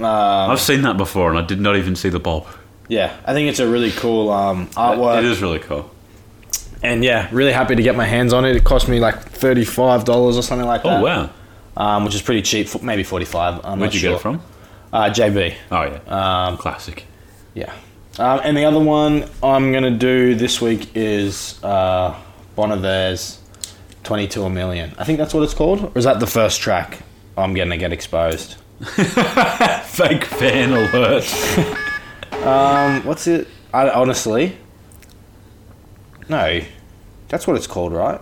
[0.00, 2.46] I've seen that before and I did not even see the bulb.
[2.88, 5.18] Yeah, I think it's a really cool um, artwork.
[5.18, 5.90] It is really cool.
[6.82, 8.56] And yeah, really happy to get my hands on it.
[8.56, 11.00] It cost me like thirty-five dollars or something like that.
[11.00, 11.30] Oh, wow.
[11.76, 13.64] Um, which is pretty cheap, for, maybe forty-five.
[13.64, 14.10] I'm Where'd not you sure.
[14.10, 14.42] get it from?
[14.92, 15.54] Uh, JB.
[15.72, 16.46] Oh, yeah.
[16.46, 17.04] Um, Classic.
[17.54, 17.72] yeah.
[18.18, 22.14] Um, and the other one I'm gonna do this week is uh,
[22.54, 23.40] Bon Iver's
[24.04, 24.92] "22 a Million.
[24.98, 25.82] I think that's what it's called.
[25.84, 27.00] Or is that the first track?
[27.36, 28.54] I'm gonna get exposed.
[28.84, 31.24] Fake fan alert.
[32.44, 33.48] Um, what's it?
[33.72, 34.56] I honestly,
[36.28, 36.60] no,
[37.28, 38.20] that's what it's called, right?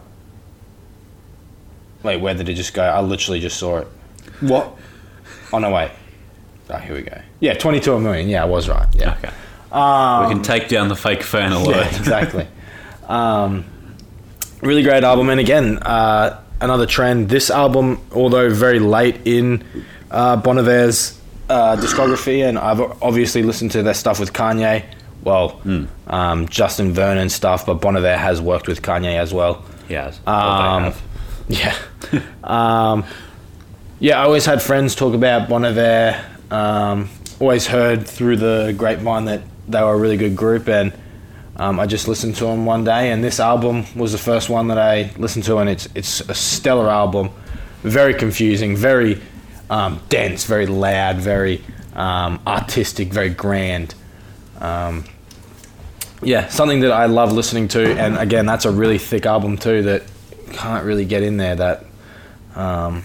[2.03, 2.83] Wait, where did it just go?
[2.83, 3.89] I literally just saw it.
[4.41, 4.75] What?
[5.53, 5.91] Oh no, wait.
[6.71, 7.21] Oh, here we go.
[7.41, 8.29] Yeah, twenty-two a million.
[8.29, 8.89] Yeah, I was right.
[8.95, 9.31] Yeah, Okay.
[9.73, 11.77] We can take down the fake fan alert.
[11.77, 12.47] yeah, exactly.
[13.09, 13.65] um,
[14.61, 17.29] really great album, and again, uh, another trend.
[17.29, 19.65] This album, although very late in
[20.11, 21.19] uh, Bon Iver's
[21.49, 24.85] uh, discography, and I've obviously listened to their stuff with Kanye.
[25.25, 25.61] Well,
[26.09, 29.65] um, Justin Vernon stuff, but Bon Iver has worked with Kanye as well.
[29.89, 30.21] He has.
[30.27, 30.93] Um.
[31.49, 31.77] Yeah.
[32.45, 33.05] um,
[33.99, 36.25] yeah, I always had friends talk about Bon Iver.
[36.51, 37.11] Um,
[37.41, 40.93] always heard through the grapevine that they were a really good group, and
[41.57, 44.69] um, I just listened to them one day, and this album was the first one
[44.69, 47.31] that I listened to, and it's it's a stellar album.
[47.83, 49.21] Very confusing, very
[49.71, 51.63] um, dense, very loud, very
[51.95, 53.95] um, artistic, very grand.
[54.61, 55.05] Um,
[56.23, 59.83] yeah, something that I love listening to, and again, that's a really thick album too
[59.83, 60.03] that
[60.53, 61.57] can't really get in there.
[61.57, 61.85] That
[62.55, 63.03] um,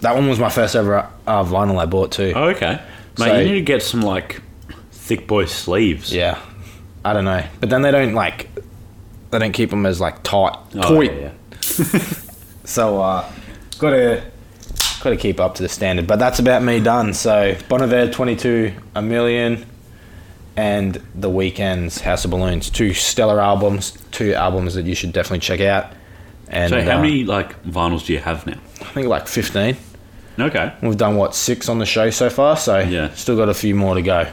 [0.00, 2.32] that one was my first ever uh, vinyl I bought too.
[2.34, 2.80] Oh, okay.
[3.18, 4.40] Mate, So- you need to get some, like,
[5.04, 6.12] thick boy sleeves.
[6.12, 6.38] Yeah,
[7.04, 8.48] I don't know, but then they don't like
[9.30, 11.12] they don't keep them as like tight, Oh, tight.
[11.14, 11.30] yeah,
[11.60, 12.00] yeah.
[12.64, 13.30] So uh,
[13.78, 14.22] gotta
[15.02, 16.06] gotta keep up to the standard.
[16.06, 17.12] But that's about me done.
[17.12, 19.66] So Bon Iver, twenty two, a million,
[20.56, 25.40] and The Weeknd's, House of Balloons, two stellar albums, two albums that you should definitely
[25.40, 25.92] check out.
[26.48, 28.58] And So, how uh, many, like, vinyls do you have now?
[28.80, 29.76] I think like fifteen.
[30.38, 30.72] Okay.
[30.82, 33.12] We've done what six on the show so far, so Yeah.
[33.14, 34.26] still got a few more to go.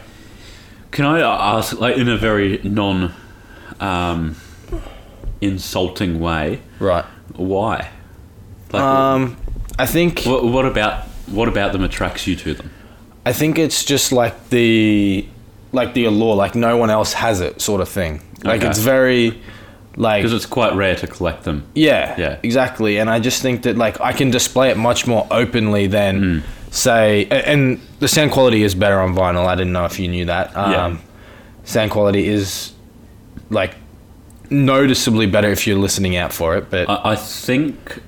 [0.91, 3.13] Can I ask, like, in a very non
[3.79, 4.35] um,
[5.39, 7.05] insulting way, Right.
[7.35, 7.87] why?
[8.71, 9.37] Like, Um,
[9.79, 12.69] I think what, what about what about them attracts you to them?
[13.25, 15.25] I think it's just like the
[15.71, 18.21] like the allure, like no one else has it, sort of thing.
[18.43, 18.69] Like Okay.
[18.69, 19.39] it's very
[19.95, 21.63] like Because it's quite rare to collect them.
[21.73, 22.35] yeah, Yeah.
[22.43, 22.97] exactly.
[22.97, 26.39] And I just think that like I can display it much more openly than Hmm.
[26.71, 29.45] Say, and the sound quality is better on vinyl.
[29.45, 30.55] I didn't know if you knew that.
[30.57, 30.97] Um, Yeah.
[31.63, 32.71] Sound quality is
[33.51, 33.75] like
[34.49, 38.01] noticeably better if you're listening out for it, but I, I think,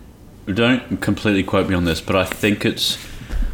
[0.51, 2.97] don't completely quote me on this, but I think it's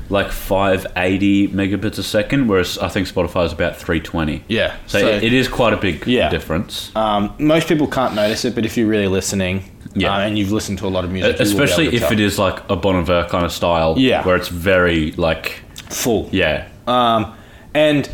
[0.09, 4.43] like 580 megabits a second, whereas I think Spotify is about 320.
[4.47, 4.75] yeah.
[4.87, 6.29] So, it, it is quite a big Yeah.
[6.29, 6.91] difference.
[6.95, 10.15] Um, most people can't notice it, but if you're really listening, Yeah.
[10.15, 12.11] uh, and you've listened to a lot of music, you will be Especially if tell.
[12.13, 14.23] it is like a Bon Iver kind of style, Yeah.
[14.25, 16.27] where it's very like, full.
[16.31, 17.33] yeah, Um,
[17.73, 18.09] and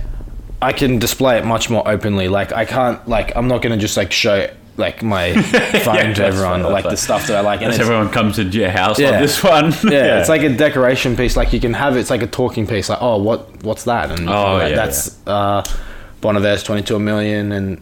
[0.62, 2.28] I can display it much more openly.
[2.28, 6.26] Like I can't, like I'm not gonna just like show like my phone Yeah, to
[6.26, 7.62] everyone, like that's the stuff that I like.
[7.62, 9.12] And everyone comes into your house Yeah.
[9.12, 9.72] like this one.
[9.92, 11.38] yeah, it's like a decoration piece.
[11.38, 12.90] Like you can have it's like a talking piece.
[12.90, 14.12] Like oh, what what's that?
[14.12, 15.64] And Oh, like, yeah, that's uh,
[16.22, 17.82] Bon Iver's 22 a million, and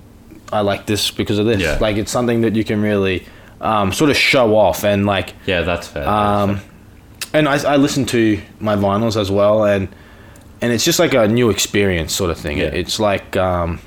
[0.51, 1.61] I like this because of this.
[1.61, 1.77] Yeah.
[1.81, 3.25] Like it's something that you can really
[3.61, 6.07] um, sort of show off and like yeah, that's fair.
[6.07, 6.59] um,
[7.33, 9.87] and I, I listen to my vinyls as well, and
[10.61, 12.59] and it's just like a new experience sort of thing.
[12.59, 12.65] Yeah.
[12.65, 13.79] It's like um,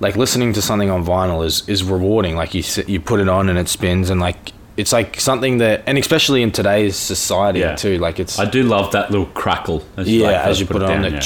[0.00, 2.34] like listening to something on vinyl is is rewarding.
[2.36, 5.82] Like you you put it on and it spins, and like it's like something that,
[5.86, 7.76] and especially in today's society Yeah.
[7.76, 7.98] too.
[7.98, 9.84] Like it's I do love that little crackle.
[9.96, 11.02] As you, yeah, like, as you put, it on.
[11.02, 11.22] down, yeah.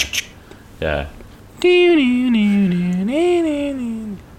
[0.80, 1.06] yeah.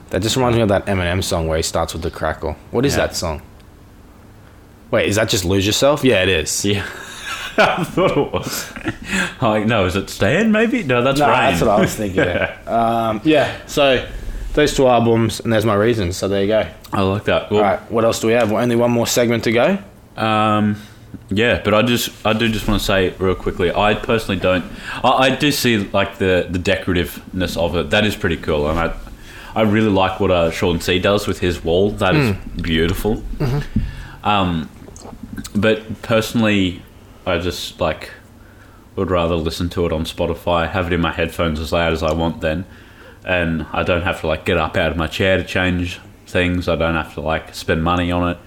[0.10, 2.56] That just reminds me of that Eminem song where he starts with the crackle.
[2.72, 3.08] What is Yeah.
[3.08, 3.42] that song?
[4.92, 6.04] Wait, is that just lose yourself?
[6.04, 6.64] Yeah, it is.
[6.64, 6.86] Yeah.
[7.58, 8.72] I thought it was.
[9.42, 10.84] like, no, is it Stan maybe?
[10.84, 11.38] No, that's No, Rain.
[11.40, 12.20] that's what I was thinking.
[12.24, 12.58] yeah.
[12.68, 13.56] Um, yeah.
[13.66, 14.06] So
[14.56, 16.18] those two albums, and there's my reasons.
[16.18, 16.68] So there you go.
[16.92, 17.52] I like that.
[17.52, 17.92] Well, All right.
[17.92, 18.52] What else do we have?
[18.52, 19.78] Only one more segment to go.
[20.18, 20.82] Um,
[21.30, 23.72] yeah, but I just I do just want to say real quickly.
[23.72, 24.66] I personally don't.
[25.04, 27.90] I, I do see like the the decorativeness of it.
[27.92, 28.94] That is pretty cool, and I
[29.56, 31.92] I really like what uh, Sean C does with his wall.
[31.92, 33.24] That is beautiful.
[34.24, 34.70] Um,
[35.56, 36.82] but personally,
[37.26, 38.12] I just like
[38.96, 42.02] would rather listen to it on Spotify, have it in my headphones as loud as
[42.04, 42.66] I want then,
[43.26, 46.68] and I don't have to like get up out of my chair to change things.
[46.70, 48.38] I don't have to like spend money on it.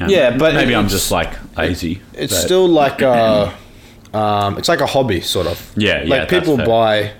[0.00, 2.00] know, Yeah, but maybe I'm just like lazy.
[2.12, 3.54] It's but- still like a,
[4.14, 5.72] um, it's like a hobby sort of.
[5.76, 7.12] Yeah, yeah, Like people buy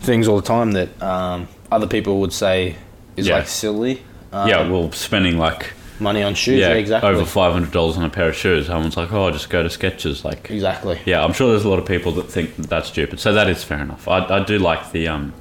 [0.00, 2.76] things all the time that um, other people would say
[3.16, 3.36] is Yeah.
[3.36, 4.02] like silly.
[4.32, 4.68] Um, yeah.
[4.68, 6.58] Well, spending like money on shoes.
[6.60, 7.10] yeah, Yeah, exactly.
[7.10, 8.66] over five hundred dollars on a pair of shoes.
[8.66, 10.24] Someone's like, oh, I'll just go to Skechers.
[10.24, 10.98] Like, exactly.
[11.04, 13.20] yeah, I'm sure there's a lot of people that think that that's stupid.
[13.20, 14.08] So that is fair enough.
[14.08, 15.32] I, I do like the um,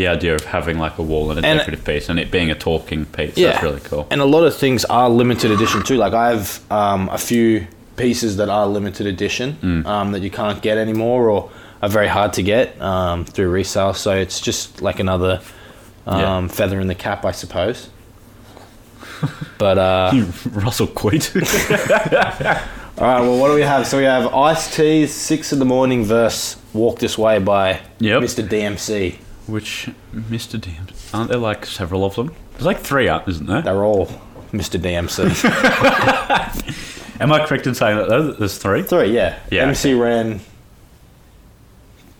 [0.00, 2.50] the idea of having like a wall and a And- decorative piece, and it being
[2.50, 3.36] a talking piece.
[3.36, 4.06] Yeah, That's really cool.
[4.10, 5.96] And a lot of things are limited edition too.
[6.04, 9.86] Like I have um, a few pieces that are limited edition Mm.
[9.86, 11.50] um, that you can't get anymore or
[11.82, 13.92] are very hard to get um, through resale.
[13.92, 15.42] So it's just like another
[16.06, 16.48] um, Yeah.
[16.48, 17.90] feather in the cap, I suppose.
[19.58, 20.12] but uh,
[20.50, 21.30] Russell quit.
[21.36, 23.86] all right, well, what do we have?
[23.86, 28.22] So we have Ice-T's, Six in the Morning verse Walk This Way by Yep.
[28.22, 28.42] Mr.
[28.48, 29.16] DMC.
[29.50, 30.60] Which Mr.
[30.60, 32.32] DM aren't there like several of them?
[32.52, 33.62] There's like three, aren't isn't there?
[33.62, 34.06] They're all
[34.52, 34.78] Mr.
[34.80, 35.44] DMC.
[37.20, 38.82] Am I correct in saying that though, that there's three?
[38.82, 39.38] Three, yeah.
[39.50, 40.40] Yeah, MC ran.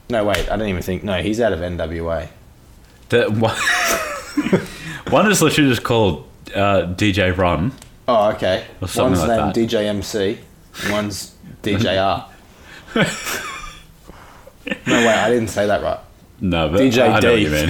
[0.08, 1.04] No, wait, I don't even think.
[1.04, 2.28] No, he's out of NWA.
[3.10, 3.56] The, one,
[5.12, 7.72] one is literally just called uh, DJ Run.
[8.08, 8.66] Oh, okay.
[8.82, 9.70] Or something One's like named that.
[9.70, 10.38] DJ MC,
[10.82, 12.26] and one's DJR.
[12.96, 13.02] no,
[14.86, 16.00] wait, I didn't say that right.
[16.42, 17.42] No, but DJ I know what D.
[17.42, 17.68] you mean.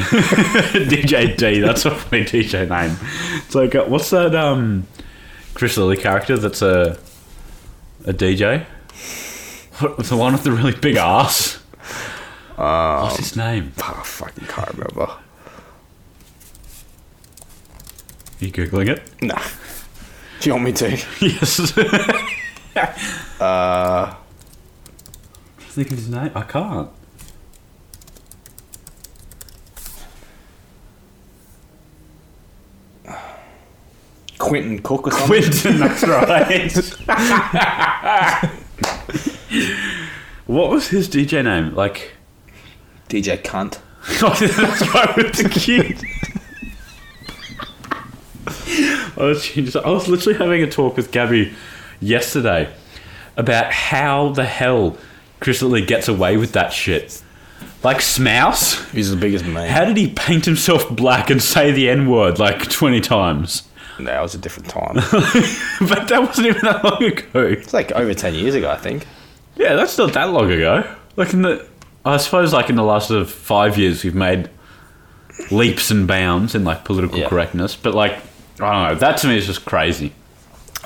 [0.89, 2.97] DJ D, that's a funny DJ name.
[3.45, 4.87] It's like, uh, what's that um,
[5.55, 6.99] Chris Lilley character that's a
[8.07, 8.65] a DJ?
[9.81, 11.57] What, the one with the really big ass?
[12.57, 13.73] what's his name?
[13.79, 15.11] I fucking can't remember.
[18.39, 19.03] you googling it?
[19.23, 19.41] Nah.
[20.41, 20.91] Do you want me to?
[21.21, 21.77] yes.
[23.41, 24.15] Uh,
[25.59, 26.31] Think of his name?
[26.35, 26.89] I can't.
[34.41, 35.29] Quentin Cook or something?
[35.43, 36.73] Quinton, that's right.
[40.47, 41.75] what was his DJ name?
[41.75, 42.13] Like,
[43.09, 43.79] DJ Cunt.
[44.23, 46.03] oh, that's right with the kid.
[49.17, 51.53] I was, just- I was literally having a talk with Gabby
[52.01, 52.73] yesterday
[53.37, 54.97] about how the hell
[55.41, 57.23] Chris Lilley gets away with that shit.
[57.83, 59.69] Like Smouse, He's the biggest man.
[59.69, 63.63] how did he paint himself black and say the N word like 20 times?
[64.05, 64.95] That was a different time.
[65.89, 67.41] but that wasn't even that long ago.
[67.43, 69.07] it's like over 10 years ago, I think.
[69.57, 70.85] Yeah, that's not that long ago.
[71.17, 71.67] Like in the,
[72.05, 74.49] I suppose like in the last sort of five years, we've made
[75.51, 77.29] leaps and bounds in like political Yeah.
[77.29, 77.77] correctness.
[77.77, 78.13] But like,
[78.61, 78.95] I don't know.
[78.97, 80.13] That to me is just crazy.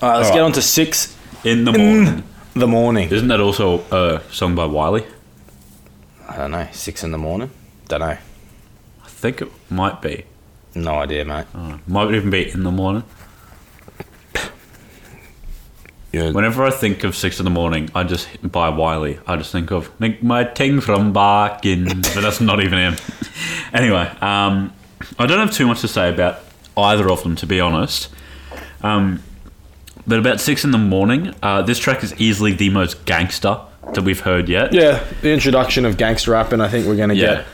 [0.02, 0.46] All right, let's All get right.
[0.46, 3.10] on to six In the morning, the morning.
[3.10, 5.04] isn't that also a song by Wiley?
[6.28, 6.66] I don't know.
[6.72, 7.50] Six in the morning?
[7.88, 8.06] Don't know.
[9.04, 10.24] I think it might be.
[10.74, 11.46] No idea, mate.
[11.54, 11.78] I.
[11.86, 13.04] Might even be in the morning.
[16.14, 16.30] Yeah.
[16.30, 19.18] Whenever I think of six in the morning, I just by Wiley.
[19.26, 22.96] I just think of "Make my ting from barking," but that's not even him.
[23.72, 24.72] Anyway, um,
[25.18, 26.38] I don't have too much to say about
[26.76, 28.08] either of them, to be honest.
[28.84, 29.20] Um,
[30.06, 33.58] but about six in the morning, uh, this track is easily the most gangster
[33.94, 34.72] that we've heard yet.
[34.72, 37.44] Yeah, the introduction of gangster rap, and I think we're going to yeah.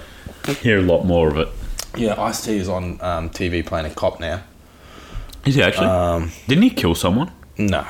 [0.45, 0.59] get.
[0.59, 1.49] Hear a lot more of it.
[1.97, 4.43] Yeah, Ice T is on um, TV playing a cop now.
[5.45, 5.87] Is he actually?
[5.89, 7.31] Um, Didn't he kill someone?
[7.59, 7.85] no,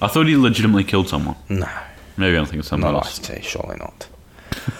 [0.00, 1.36] I thought he legitimately killed someone.
[1.48, 1.68] no,
[2.16, 3.18] Maybe I'm thinking of something not else.
[3.20, 3.42] Ice T.
[3.42, 4.06] Surely not.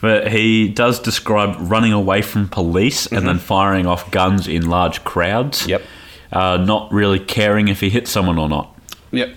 [0.00, 5.02] But he does describe running away from police and then firing off guns in large
[5.02, 5.66] crowds.
[5.66, 5.82] Yep.
[6.30, 8.78] Uh, not really caring if he hits someone or not.
[9.10, 9.34] Yep.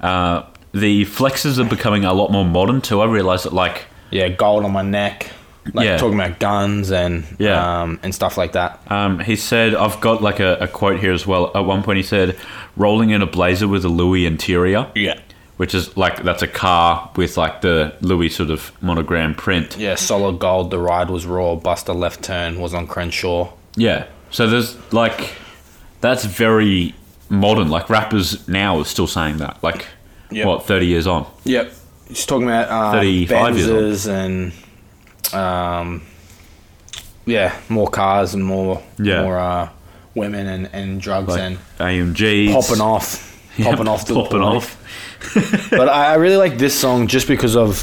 [0.00, 3.02] Uh, the flexes are becoming a lot more modern too.
[3.02, 5.30] I realize that, like, Yeah, gold on my neck.
[5.74, 5.96] Like Yeah.
[5.98, 7.82] talking about guns and Yeah.
[7.82, 8.80] um, and stuff like that.
[8.90, 11.50] um, he said, I've got like a, a quote here as well.
[11.54, 12.36] At one point, he said,
[12.76, 14.86] rolling in a blazer with a Louis interior.
[14.94, 15.18] Yeah.
[15.56, 19.76] Which is like, that's a car with like the Louis sort of monogram print.
[19.76, 20.70] Yeah, solid gold.
[20.70, 21.56] The ride was raw.
[21.56, 23.52] Buster left turn was on Crenshaw.
[23.74, 24.06] Yeah.
[24.30, 25.32] So there's like
[26.00, 26.94] that's very
[27.28, 27.70] modern.
[27.70, 29.56] Like rappers now are still saying that.
[29.62, 29.86] Like
[30.30, 30.46] Yep.
[30.46, 31.26] what, thirty years on?
[31.44, 31.72] Yep.
[32.06, 34.14] He's talking about uh, 35 years old.
[34.16, 34.52] And
[35.34, 36.02] um,
[37.26, 39.22] yeah, more cars and more Yeah.
[39.22, 39.68] more uh,
[40.14, 42.52] women and, and drugs Like and AMGs.
[42.52, 43.24] popping off,
[43.58, 44.76] Yeah, popping off, popping off.
[45.70, 47.82] but I, I really like this song just because of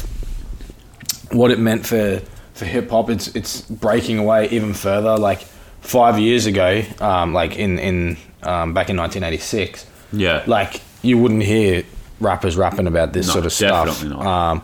[1.32, 2.20] what it meant for
[2.54, 3.10] for hip hop.
[3.10, 5.16] It's it's breaking away even further.
[5.18, 5.42] Like
[5.80, 10.42] five years ago, um, like in in um, back in 1986, Yeah.
[10.46, 11.84] like you wouldn't hear
[12.20, 13.86] rappers rapping about this No, sort of stuff.
[13.86, 14.26] definitely not.
[14.26, 14.62] Um,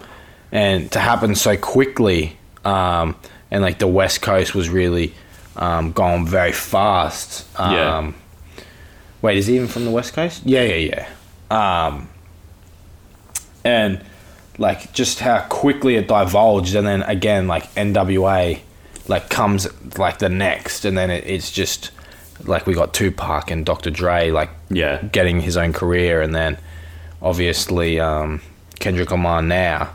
[0.50, 3.16] and to happen so quickly, um,
[3.50, 5.14] and like the West Coast was really
[5.56, 7.46] um, going very fast.
[7.58, 7.98] Yeah.
[7.98, 8.14] Um,
[9.20, 10.42] Wait, is he even from the West Coast?
[10.44, 11.06] Yeah, yeah,
[11.50, 11.86] yeah.
[11.86, 12.08] Um,
[13.64, 14.00] and
[14.58, 18.60] like just how quickly it divulged, and then again, like NWA,
[19.08, 21.90] like comes like the next, and then it, it's just
[22.44, 23.90] like we got Tupac and Dr.
[23.90, 25.00] Dre, like Yeah.
[25.12, 26.58] getting his own career, and then
[27.20, 28.40] obviously um,
[28.80, 29.94] Kendrick Lamar now.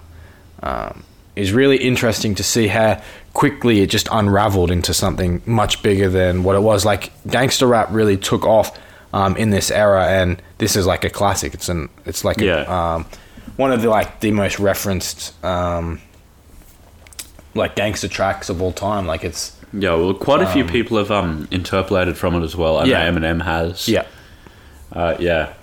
[0.64, 1.04] Um,
[1.38, 3.02] is really interesting to see how
[3.34, 6.84] quickly it just unraveled into something much bigger than what it was.
[6.86, 8.78] Like gangster rap really took off
[9.14, 11.54] um, in this era, and this is like a classic.
[11.54, 12.66] It's an it's like Yeah.
[12.66, 13.06] a, um,
[13.56, 16.00] one of the like the most referenced um,
[17.56, 19.08] like gangster tracks of all time.
[19.08, 22.78] Like it's Yeah, well, quite a few people have um, interpolated from it as well.
[22.78, 23.10] I know Yeah.
[23.10, 23.88] Eminem has.
[23.88, 24.06] yeah
[24.92, 25.54] Uh, yeah.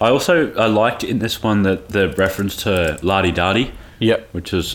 [0.00, 3.70] I also I liked in this one that the reference to La Di Da Di,
[4.00, 4.74] yep which is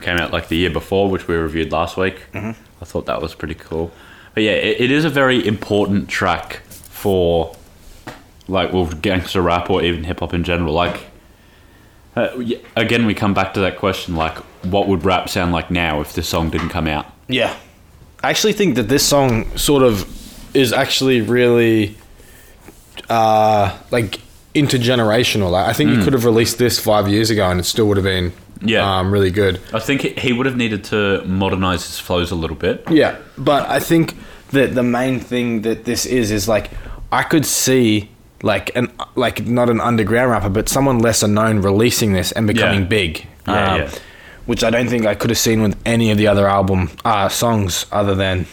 [0.00, 2.16] came out like the year before, which we reviewed last week.
[2.32, 2.60] Mm-hmm.
[2.80, 3.92] I thought that was pretty cool.
[4.34, 7.56] But yeah, it, it is a very important track for
[8.48, 10.74] like well gangster rap or even hip hop in general.
[10.74, 11.06] Like
[12.16, 12.42] uh,
[12.76, 16.12] again, we come back to that question: like, what would rap sound like now if
[16.12, 17.06] this song didn't come out?
[17.28, 17.54] Yeah.
[18.22, 20.06] I actually think that this song sort of
[20.54, 21.96] is actually really
[23.08, 24.20] uh like
[24.54, 25.50] intergenerational.
[25.50, 27.96] Like, I think you could have released this 5 years ago and it still would
[27.96, 28.32] have been
[28.62, 28.98] Yeah.
[28.98, 29.60] um really good.
[29.72, 32.84] I think he- would have needed to modernize his flows a little bit.
[32.90, 34.14] Yeah, but I think
[34.52, 36.70] that the main thing that this is is like
[37.12, 38.08] I could see
[38.42, 42.80] like an like not an underground rapper, but someone lesser known releasing this and becoming
[42.82, 42.86] Yeah.
[42.88, 43.26] big.
[43.46, 43.90] Yeah, um, yeah.
[44.46, 47.28] Which I don't think I could have seen with any of the other album uh,
[47.28, 48.46] songs other than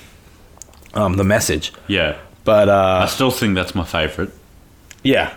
[0.93, 1.73] um, the message.
[1.87, 2.15] Yeah.
[2.43, 4.31] But I uh, still think that's my favorite.
[5.03, 5.33] yeah,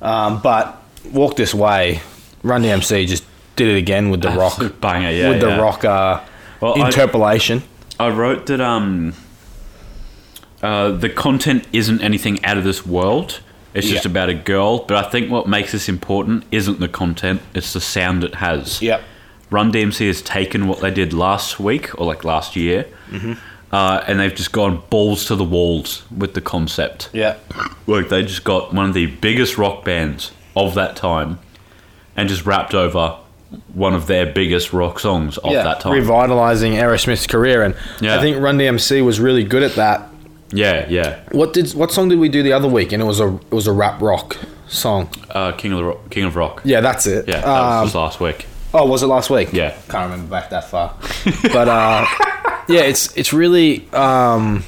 [0.00, 0.80] um, but
[1.12, 2.00] walk this way.
[2.42, 3.24] Run DMC just
[3.56, 5.30] did it again with the rock banger, yeah.
[5.30, 5.56] with the yeah.
[5.60, 6.20] rock uh,
[6.60, 7.62] Well, interpolation.
[7.98, 9.14] I wrote that um,
[10.62, 13.40] uh, the content isn't anything out of this world.
[13.74, 14.10] It's just Yeah.
[14.10, 14.78] about a girl.
[14.80, 18.80] But I think what makes this important isn't the content; it's the sound it has.
[18.80, 19.02] Yep.
[19.50, 23.34] Run DMC has taken what they did last week or like last year, Mm-hmm.
[23.72, 27.10] uh, and they've just gone balls to the walls with the concept.
[27.12, 27.36] Yeah.
[27.88, 31.38] Like they just got one of the biggest rock bands of that time,
[32.16, 33.18] and just rapped over
[33.74, 35.92] one of their biggest rock songs of that time.
[35.92, 38.16] revitalizing Aerosmith's career, and Yeah.
[38.16, 40.08] I think Run DMC was really good at that.
[40.50, 41.20] yeah, yeah.
[41.32, 42.92] What did what song did we do the other week?
[42.92, 44.36] And it was a it was a rap rock
[44.68, 45.08] song.
[45.30, 46.62] Uh, King of the Rock, King of Rock.
[46.64, 47.28] Yeah, that's it.
[47.28, 48.46] Yeah, that Um, was last week.
[48.74, 49.52] oh, was it last week?
[49.52, 49.70] Yeah.
[49.88, 50.94] can't remember back that far.
[51.52, 52.04] but uh,
[52.68, 54.64] yeah, it's it's really um,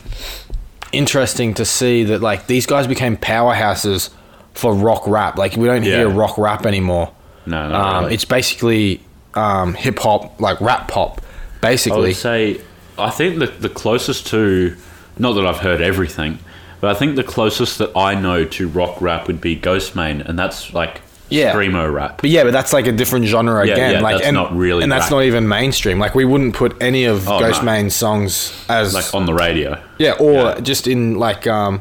[0.93, 4.11] interesting to see that like these guys became powerhouses
[4.55, 5.37] for rock rap.
[5.37, 7.12] Like we don't hear rock rap anymore.
[7.49, 8.14] No, no, Um, really.
[8.14, 9.01] It's basically
[9.34, 11.20] um, hip hop, like rap pop,
[11.61, 11.99] basically.
[11.99, 12.61] I would say,
[12.99, 14.76] I think the the closest to,
[15.18, 16.38] not that I've heard everything,
[16.80, 20.38] but I think the closest that I know to rock rap would be Ghostemane, and
[20.38, 21.53] that's like Yeah.
[21.55, 22.20] screamo rap.
[22.22, 23.92] But yeah, but that's like a different genre Yeah, again.
[23.94, 25.11] yeah, like, that's and, not really and that's rap.
[25.12, 25.99] not even mainstream.
[25.99, 27.66] Like, we wouldn't put any of Oh, Ghost no.
[27.72, 30.61] Main's songs as Like on the radio, yeah, or yeah.
[30.61, 31.80] just in like um,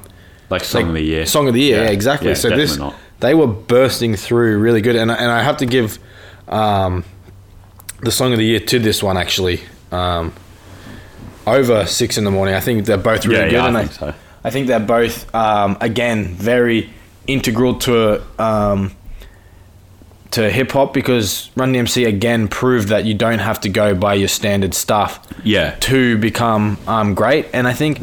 [0.50, 1.26] like song like of the year.
[1.26, 2.36] Song of the year, yeah, Yeah, exactly.
[2.36, 2.94] so this not.
[3.20, 6.00] They were bursting through really good, and I- and I have to give
[6.48, 7.04] um,
[8.02, 9.62] the song of the year to this one actually.
[9.92, 10.34] Um,
[11.46, 13.78] over six in the morning, I think they're both really Yeah, good, yeah, I and
[13.78, 14.14] think so.
[14.44, 16.90] I think they're both um, again very
[17.26, 18.92] integral to um,
[20.32, 24.14] to hip hop because Run DMC again proved that you don't have to go by
[24.14, 27.48] your standard stuff Yeah, to become um, great.
[27.54, 28.02] And I think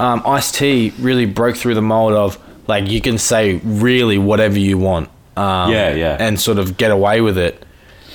[0.00, 2.36] um, Ice-T really broke through the mold of
[2.66, 5.08] like you can say really whatever you want.
[5.36, 6.16] Um, Yeah, yeah.
[6.20, 7.64] And sort of get away with it.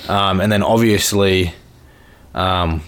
[0.08, 1.52] Um, and then obviously,
[2.34, 2.82] um,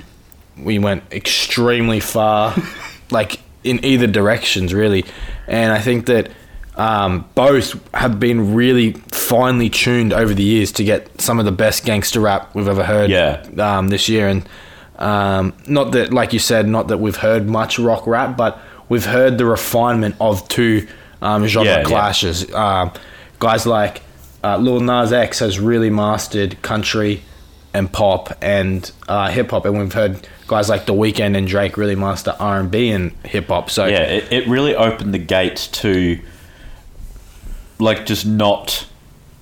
[0.57, 2.55] we went extremely far,
[3.11, 5.05] like in either directions, really.
[5.47, 6.31] And I think that
[6.77, 11.53] um, both have been really finely tuned over the years to get some of the
[11.53, 13.45] best gangster rap we've ever heard Yeah.
[13.59, 14.29] um, this year.
[14.29, 14.49] And
[14.99, 19.05] um, not that, like you said, not that we've heard much rock rap, but we've
[19.05, 20.87] heard the refinement of two
[21.23, 21.85] um, genre Yeah, yeah.
[21.85, 22.53] clashes.
[22.55, 22.93] Um,
[23.39, 24.03] guys like
[24.45, 27.23] uh, Lil Nas X has really mastered country
[27.73, 31.77] and pop and uh, hip hop, and we've heard guys like The Weeknd and Drake
[31.77, 33.71] really master R and B and hip hop.
[33.71, 34.01] So yeah.
[34.03, 36.19] It, it really opened the gates to
[37.79, 38.87] like just not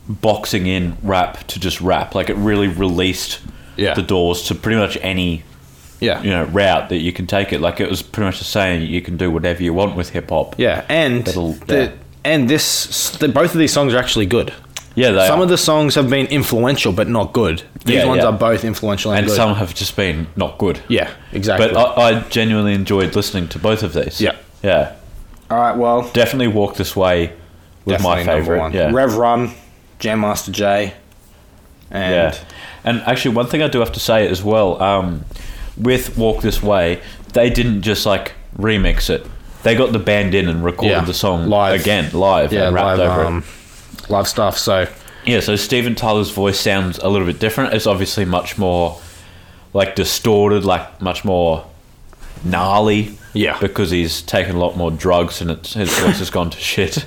[0.08, 2.14] boxing in rap to just rap.
[2.14, 3.40] Like it really released
[3.76, 3.94] Yeah.
[3.94, 5.42] the doors to pretty much any
[6.00, 7.60] yeah, you know route that you can take it.
[7.60, 10.30] Like it was pretty much the saying you can do whatever you want with hip
[10.30, 10.54] hop.
[10.58, 11.92] yeah, and the,
[12.24, 14.52] and this the, both of these songs are actually good.
[14.94, 15.44] Yeah, they Some are.
[15.44, 17.62] of the songs have been influential, but not good.
[17.84, 18.30] These Yeah, ones yeah.
[18.30, 20.80] are both influential and, and some have just been not good.
[20.88, 21.68] yeah, exactly.
[21.68, 24.20] But I, I genuinely enjoyed listening to both of these.
[24.20, 24.34] Yeah.
[24.62, 24.96] Yeah.
[25.50, 27.32] All right, well, Definitely walk this way
[27.84, 28.58] was my favorite.
[28.58, 28.72] one.
[28.72, 29.52] Yeah, Rev Run,
[30.00, 30.94] Jam Master Jay,
[31.92, 32.44] and yeah.
[32.84, 35.24] And actually, one thing I do have to say as well, um,
[35.80, 37.00] with Walk This Way,
[37.32, 39.26] they didn't just like remix it.
[39.62, 41.80] They got the band in and recorded Yeah, the song live.
[41.80, 43.26] again live yeah, and rapped live, over it.
[43.26, 43.44] um,
[44.08, 44.56] live stuff.
[44.56, 44.86] So
[45.24, 47.74] Yeah, so Steven Tyler's voice sounds a little bit different.
[47.74, 49.00] It's obviously much more
[49.74, 51.66] like distorted, like much more
[52.44, 53.16] gnarly.
[53.34, 53.58] Yeah.
[53.60, 57.04] Because he's taken a lot more drugs and it's, his voice has gone to shit.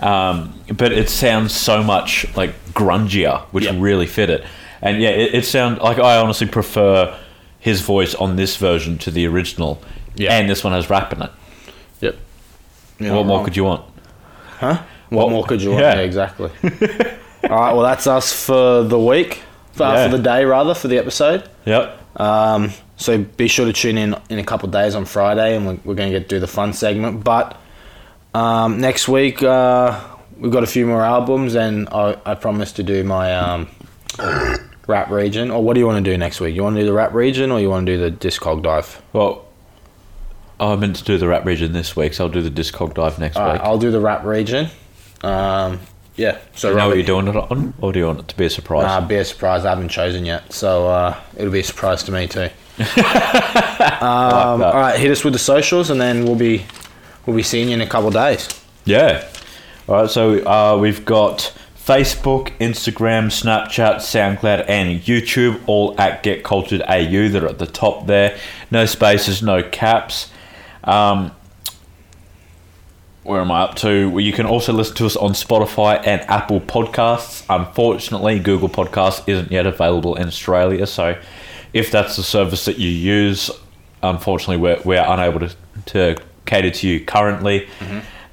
[0.00, 3.76] Um, but it sounds so much like grungier, which Yeah.
[3.78, 4.44] really fit it.
[4.80, 7.16] And yeah, it, it sounds like I honestly prefer
[7.62, 9.80] his voice on this version to the original.
[10.16, 10.36] Yeah.
[10.36, 11.30] And this one has rap in it.
[12.00, 12.16] yep.
[12.98, 13.84] what more could you want?
[14.58, 14.82] Huh?
[15.08, 15.82] What What- more could you want?
[15.82, 15.94] yeah.
[15.94, 16.50] Yeah, exactly.
[17.44, 17.72] All right.
[17.72, 19.42] Well, that's us for the week.
[19.72, 20.10] For, Yeah.
[20.10, 21.48] for the day, rather, for the episode.
[21.64, 21.98] Yep.
[22.20, 25.66] Um, so be sure to tune in in a couple of days on Friday, and
[25.66, 27.24] we're, we're going to get do the fun segment.
[27.24, 27.56] But
[28.34, 29.98] um, next week uh,
[30.36, 33.68] we've got a few more albums, and I, I promise to do my um,
[34.86, 35.50] rap region.
[35.50, 36.54] Or what do you want to do next week?
[36.54, 39.00] You want to do the rap region, or you want to do the discog dive?
[39.12, 39.44] Well,
[40.60, 43.18] I meant to do the rap region this week, so I'll do the Discog dive
[43.18, 43.60] next All week.
[43.62, 44.68] I'll do the rap region.
[45.22, 45.80] Um,
[46.14, 46.38] yeah.
[46.54, 48.28] So Do you know what Robbie- you're doing it on, or do you want it
[48.28, 48.84] to be a surprise?
[48.84, 49.64] Nah, be a surprise.
[49.64, 52.48] I haven't chosen yet, so uh, it'll be a surprise to me too.
[54.02, 56.64] Um, all right, hit us with the socials, and then we'll be
[57.26, 58.48] we'll be seeing you in a couple of days.
[58.84, 59.28] Yeah.
[59.88, 60.10] All right.
[60.10, 61.52] So uh, we've got
[61.84, 67.28] Facebook, Instagram, Snapchat, SoundCloud, and YouTube, all at Get Cultured AU.
[67.28, 68.38] They're at the top there.
[68.70, 70.30] No spaces, no caps.
[70.84, 71.32] Um,
[73.24, 74.10] where am I up to?
[74.10, 77.44] Well, you can also listen to us on Spotify and Apple Podcasts.
[77.50, 81.20] Unfortunately, Google Podcasts isn't yet available in Australia, so
[81.72, 83.50] if that's the service that you use,
[84.02, 85.54] unfortunately, we're, we're unable to,
[85.86, 86.16] to
[86.46, 87.68] cater to you currently.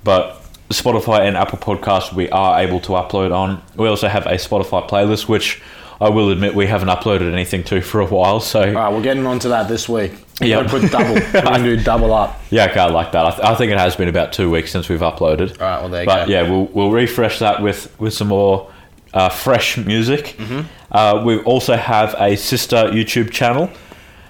[0.03, 0.38] But
[0.69, 3.61] Spotify and Apple Podcasts, we are able to upload on.
[3.75, 5.61] We also have a Spotify playlist, which
[6.01, 8.39] I will admit we haven't uploaded anything to for a while.
[8.39, 10.13] So All right, we're getting onto that this week.
[10.41, 10.65] Yeah.
[10.67, 11.15] put double.
[11.15, 12.39] We're gonna do double up.
[12.49, 13.25] Yeah, okay, I like that.
[13.25, 15.59] I, th- I think it has been about two weeks since we've uploaded.
[15.59, 16.31] All right, well there you but go.
[16.31, 18.71] yeah, we'll we'll refresh that with with some more
[19.13, 20.35] uh, fresh music.
[20.37, 20.61] Mm-hmm.
[20.91, 23.69] Uh, we also have a sister YouTube channel,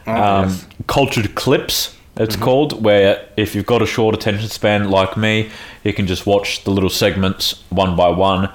[0.07, 0.65] Oh, um, yes.
[0.87, 1.95] Cultured Clips.
[2.19, 5.49] It's called where if you've got a short attention span like me,
[5.83, 8.51] you can just watch the little segments one by one,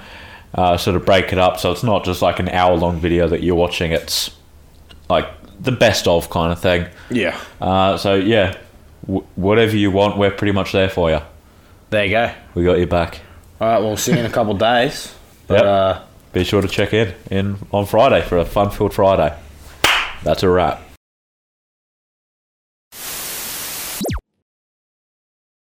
[0.53, 1.59] uh, sort of break it up.
[1.59, 3.91] So it's not just like an hour long video that you're watching.
[3.91, 4.29] It's
[5.09, 5.27] like
[5.59, 6.85] the best of kind of thing.
[7.09, 8.55] Yeah, Uh, so yeah,
[9.07, 11.19] w- whatever you want, we're pretty much there for you.
[11.89, 12.31] there you go.
[12.53, 13.21] We got your back.
[13.59, 15.13] All right, we'll see you in a couple of days.
[15.47, 15.63] But Yep.
[15.65, 15.99] uh,
[16.33, 19.33] Be sure to check in in on Friday for a fun-filled Friday.
[20.23, 20.81] That's a wrap.